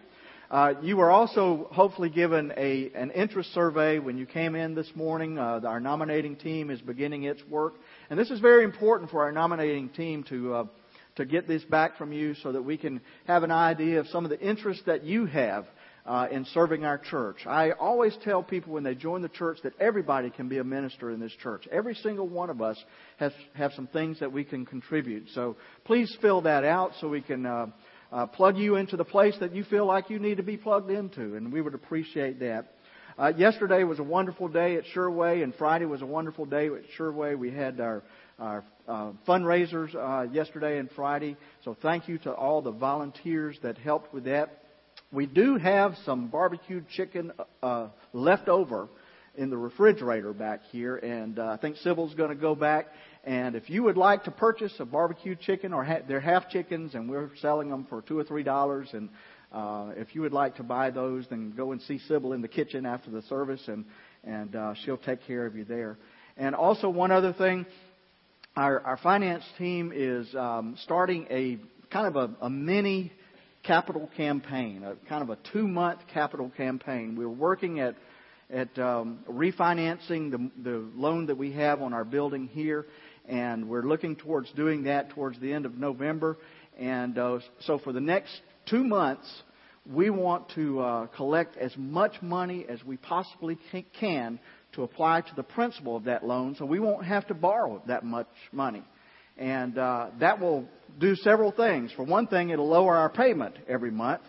Uh, 0.49 0.74
you 0.82 0.95
were 0.95 1.12
also 1.12 1.68
hopefully 1.72 2.10
given 2.10 2.53
a, 2.55 2.89
an 2.95 3.12
interest 3.12 3.53
survey 3.53 3.99
when 3.99 4.18
you 4.18 4.26
came 4.26 4.55
in 4.55 4.76
this 4.76 4.89
morning. 4.95 5.38
Uh, 5.38 5.60
our 5.66 5.82
nominating 5.82 6.38
team 6.38 6.70
is 6.70 6.80
beginning 6.80 7.24
its 7.24 7.41
work, 7.49 7.74
and 8.10 8.18
this 8.18 8.32
is 8.32 8.39
very 8.39 8.64
important 8.64 9.12
for 9.12 9.24
our 9.24 9.32
nominating 9.32 9.89
team 9.89 10.24
to 10.24 10.53
uh, 10.53 10.66
to 11.18 11.26
get 11.26 11.47
this 11.47 11.64
back 11.64 11.97
from 11.97 12.14
you, 12.14 12.36
so 12.36 12.51
that 12.51 12.62
we 12.62 12.78
can 12.78 13.01
have 13.26 13.43
an 13.43 13.51
idea 13.51 13.99
of 13.99 14.08
some 14.08 14.24
of 14.24 14.30
the 14.30 14.39
interests 14.39 14.84
that 14.86 15.03
you 15.03 15.26
have 15.26 15.66
uh, 16.08 16.28
in 16.32 16.45
serving 16.45 16.86
our 16.86 16.97
church. 16.97 17.45
I 17.45 17.72
always 17.72 18.18
tell 18.24 18.41
people 18.41 18.74
when 18.74 18.84
they 18.84 18.95
join 18.95 19.22
the 19.22 19.30
church 19.30 19.60
that 19.64 19.74
everybody 19.80 20.30
can 20.30 20.47
be 20.47 20.58
a 20.58 20.64
minister 20.64 21.12
in 21.12 21.20
this 21.20 21.34
church. 21.43 21.68
Every 21.70 21.95
single 21.95 22.28
one 22.28 22.49
of 22.49 22.62
us 22.62 22.82
has 23.18 23.34
have 23.53 23.74
some 23.74 23.88
things 23.88 24.22
that 24.22 24.32
we 24.32 24.45
can 24.45 24.66
contribute. 24.66 25.28
So 25.36 25.58
please 25.84 26.16
fill 26.22 26.41
that 26.41 26.64
out 26.64 26.93
so 27.01 27.10
we 27.10 27.22
can 27.22 27.45
uh, 27.45 27.68
uh, 28.12 28.26
plug 28.28 28.58
you 28.58 28.78
into 28.78 28.95
the 28.95 29.03
place 29.03 29.36
that 29.41 29.53
you 29.53 29.66
feel 29.66 29.86
like 29.86 30.10
you 30.10 30.18
need 30.18 30.38
to 30.38 30.43
be 30.43 30.55
plugged 30.55 30.89
into, 30.89 31.36
and 31.36 31.51
we 31.51 31.60
would 31.62 31.76
appreciate 31.76 32.39
that. 32.39 32.74
Uh, 33.20 33.34
yesterday 33.36 33.84
was 33.84 33.99
a 33.99 34.03
wonderful 34.03 34.47
day 34.47 34.78
at 34.78 34.84
Sherway, 34.95 35.43
and 35.43 35.53
Friday 35.55 35.86
was 35.86 36.01
a 36.01 36.05
wonderful 36.05 36.45
day 36.45 36.68
at 36.68 36.84
Sherway. 36.97 37.36
We 37.36 37.51
had 37.51 37.82
our 37.82 38.01
our 38.39 38.64
uh, 38.88 39.12
fundraisers 39.28 39.93
uh, 39.95 40.32
yesterday 40.32 40.78
and 40.78 40.89
Friday. 40.91 41.36
So 41.66 41.76
thank 41.82 42.08
you 42.08 42.18
to 42.20 42.32
all 42.32 42.62
the 42.62 42.72
volunteers 42.72 43.58
that 43.64 43.78
helped 43.78 44.14
with 44.14 44.26
that. 44.26 44.64
We 45.12 45.26
do 45.26 45.55
have 45.55 45.95
some 46.05 46.28
barbecued 46.28 46.89
chicken 46.89 47.32
uh, 47.64 47.88
left 48.12 48.49
over 48.49 48.89
in 49.38 49.49
the 49.49 49.58
refrigerator 49.58 50.34
back 50.34 50.64
here, 50.72 50.97
and 50.97 51.39
uh, 51.39 51.45
I 51.45 51.58
think 51.58 51.78
Sybil's 51.78 52.14
going 52.16 52.30
to 52.30 52.36
go 52.36 52.55
back. 52.55 52.88
And 53.24 53.55
if 53.55 53.70
you 53.70 53.84
would 53.84 53.95
like 53.95 54.26
to 54.26 54.32
purchase 54.32 54.74
a 54.80 54.86
barbecue 54.86 55.36
chicken, 55.36 55.72
or 55.72 55.86
ha- 55.86 56.01
they're 56.05 56.20
half 56.20 56.49
chickens, 56.49 56.93
and 56.93 57.10
we're 57.10 57.30
selling 57.39 57.70
them 57.70 57.86
for 57.88 58.01
two 58.01 58.20
or 58.20 58.26
three 58.26 58.43
dollars, 58.43 58.89
and 58.91 59.08
uh, 59.53 59.91
if 59.95 60.14
you 60.14 60.22
would 60.24 60.34
like 60.34 60.58
to 60.58 60.64
buy 60.64 60.89
those, 60.89 61.26
then 61.30 61.53
go 61.55 61.72
and 61.72 61.82
see 61.84 61.99
Sybil 61.99 62.34
in 62.34 62.41
the 62.41 62.49
kitchen 62.49 62.86
after 62.86 63.10
the 63.10 63.22
service, 63.24 63.62
and 63.68 63.86
and 64.26 64.58
uh, 64.58 64.74
she'll 64.84 64.97
take 64.97 65.26
care 65.26 65.45
of 65.45 65.55
you 65.55 65.64
there. 65.64 65.97
And 66.36 66.53
also 66.53 66.89
one 66.89 67.12
other 67.12 67.32
thing, 67.32 67.66
our 68.58 68.82
our 68.82 68.97
finance 68.97 69.45
team 69.58 69.93
is 69.95 70.36
um, 70.36 70.76
starting 70.84 71.28
a 71.30 71.60
kind 71.93 72.08
of 72.08 72.18
a, 72.18 72.45
a 72.45 72.49
mini 72.49 73.14
capital 73.68 74.09
campaign, 74.15 74.84
a 74.84 74.95
kind 75.09 75.22
of 75.22 75.30
a 75.30 75.38
two 75.51 75.68
month 75.68 75.99
capital 76.13 76.49
campaign. 76.55 77.15
We're 77.18 77.28
working 77.28 77.82
at 77.82 77.95
at 78.49 78.80
um, 78.80 79.20
refinancing 79.30 80.32
the, 80.32 80.49
the 80.63 80.89
loan 80.95 81.26
that 81.26 81.38
we 81.38 81.51
have 81.51 81.82
on 81.82 81.93
our 81.93 82.05
building 82.05 82.47
here, 82.47 82.86
and 83.28 83.68
we're 83.68 83.84
looking 83.84 84.15
towards 84.15 84.49
doing 84.53 84.84
that 84.84 85.09
towards 85.09 85.38
the 85.41 85.51
end 85.51 85.65
of 85.65 85.78
November. 85.78 86.38
And 86.80 87.18
uh, 87.18 87.39
so 87.59 87.78
for 87.78 87.91
the 87.91 87.99
next 87.99 88.39
two 88.70 88.86
months, 88.86 89.30
we 89.86 90.09
want 90.09 90.47
to 90.55 90.80
uh, 90.80 91.07
collect 91.07 91.57
as 91.57 91.76
much 91.76 92.22
money 92.22 92.65
as 92.70 92.82
we 92.86 92.95
possibly 92.95 93.57
can 93.99 94.39
to 94.74 94.84
apply 94.84 95.22
to 95.22 95.36
the 95.36 95.43
principal 95.43 95.97
of 95.97 96.05
that 96.05 96.26
loan, 96.26 96.55
so 96.57 96.65
we 96.65 96.80
won't 96.80 97.03
have 97.03 97.28
to 97.28 97.34
borrow 97.34 97.82
that 97.88 98.05
much 98.05 98.28
money. 98.53 98.84
And 99.38 99.77
uh, 99.77 100.07
that 100.19 100.39
will 100.39 100.67
do 100.99 101.15
several 101.15 101.51
things. 101.51 101.91
For 101.95 102.03
one 102.03 102.27
thing, 102.27 102.49
it'll 102.49 102.67
lower 102.67 102.95
our 102.95 103.09
payment 103.09 103.55
every 103.67 103.91
month 103.91 104.21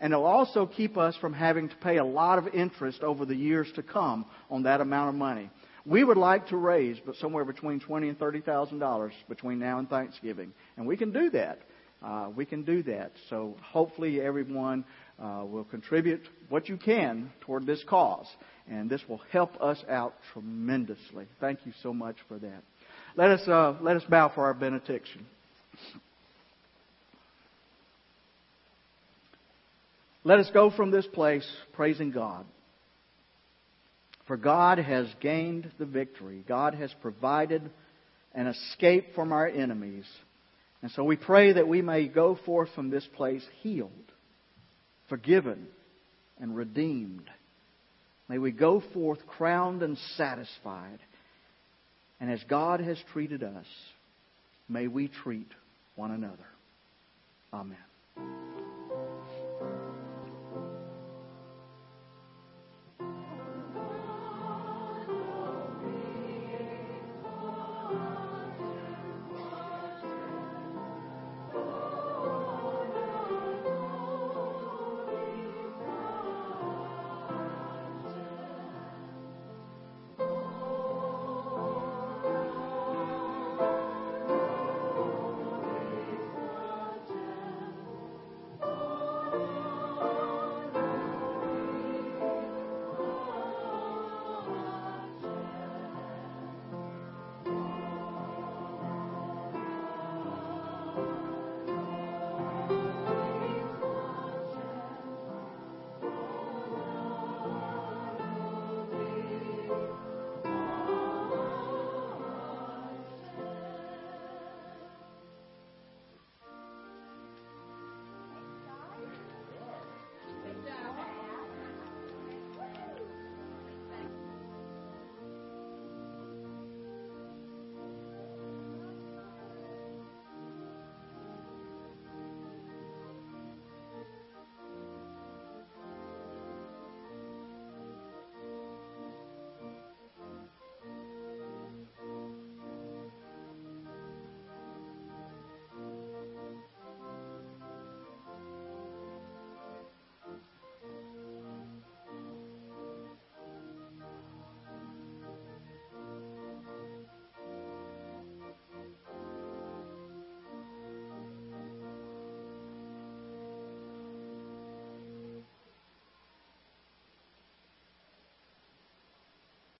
and 0.00 0.12
it'll 0.12 0.26
also 0.26 0.66
keep 0.66 0.96
us 0.96 1.16
from 1.16 1.32
having 1.32 1.68
to 1.68 1.76
pay 1.76 1.96
a 1.96 2.04
lot 2.04 2.38
of 2.38 2.48
interest 2.48 3.02
over 3.02 3.24
the 3.24 3.34
years 3.34 3.70
to 3.76 3.82
come 3.82 4.26
on 4.50 4.64
that 4.64 4.80
amount 4.80 5.10
of 5.10 5.14
money. 5.14 5.50
We 5.84 6.02
would 6.02 6.16
like 6.16 6.48
to 6.48 6.56
raise 6.56 6.98
but 7.04 7.16
somewhere 7.16 7.44
between 7.44 7.80
twenty 7.80 8.08
and 8.08 8.18
thirty 8.18 8.40
thousand 8.40 8.80
dollars 8.80 9.12
between 9.28 9.58
now 9.58 9.78
and 9.78 9.88
Thanksgiving, 9.88 10.52
and 10.76 10.86
we 10.86 10.96
can 10.96 11.12
do 11.12 11.30
that. 11.30 11.60
Uh, 12.02 12.28
we 12.34 12.44
can 12.44 12.62
do 12.62 12.82
that. 12.82 13.12
So 13.30 13.56
hopefully 13.62 14.20
everyone 14.20 14.84
uh, 15.18 15.44
will 15.46 15.64
contribute 15.64 16.28
what 16.50 16.68
you 16.68 16.76
can 16.76 17.32
toward 17.40 17.66
this 17.66 17.82
cause, 17.88 18.26
and 18.68 18.90
this 18.90 19.00
will 19.08 19.22
help 19.30 19.60
us 19.62 19.82
out 19.88 20.14
tremendously. 20.32 21.26
Thank 21.40 21.60
you 21.64 21.72
so 21.82 21.94
much 21.94 22.16
for 22.28 22.38
that. 22.38 22.62
Let 23.16 23.30
us 23.30 23.48
uh, 23.48 23.76
let 23.80 23.96
us 23.96 24.04
bow 24.08 24.30
for 24.34 24.44
our 24.44 24.52
benediction. 24.52 25.26
Let 30.22 30.38
us 30.38 30.50
go 30.52 30.70
from 30.70 30.90
this 30.90 31.06
place 31.06 31.48
praising 31.72 32.10
God. 32.10 32.44
For 34.26 34.36
God 34.36 34.78
has 34.78 35.06
gained 35.20 35.70
the 35.78 35.86
victory. 35.86 36.44
God 36.46 36.74
has 36.74 36.92
provided 37.00 37.62
an 38.34 38.48
escape 38.48 39.14
from 39.14 39.32
our 39.32 39.46
enemies. 39.46 40.04
And 40.82 40.90
so 40.90 41.04
we 41.04 41.16
pray 41.16 41.54
that 41.54 41.68
we 41.68 41.80
may 41.80 42.08
go 42.08 42.36
forth 42.44 42.68
from 42.74 42.90
this 42.90 43.06
place 43.14 43.44
healed, 43.62 43.90
forgiven, 45.08 45.68
and 46.38 46.54
redeemed. 46.54 47.30
May 48.28 48.38
we 48.38 48.50
go 48.50 48.82
forth 48.92 49.20
crowned 49.26 49.82
and 49.82 49.96
satisfied. 50.16 50.98
And 52.20 52.30
as 52.30 52.42
God 52.44 52.80
has 52.80 52.98
treated 53.12 53.42
us, 53.42 53.66
may 54.68 54.88
we 54.88 55.08
treat 55.08 55.50
one 55.96 56.10
another. 56.10 56.36
Amen. 57.52 57.76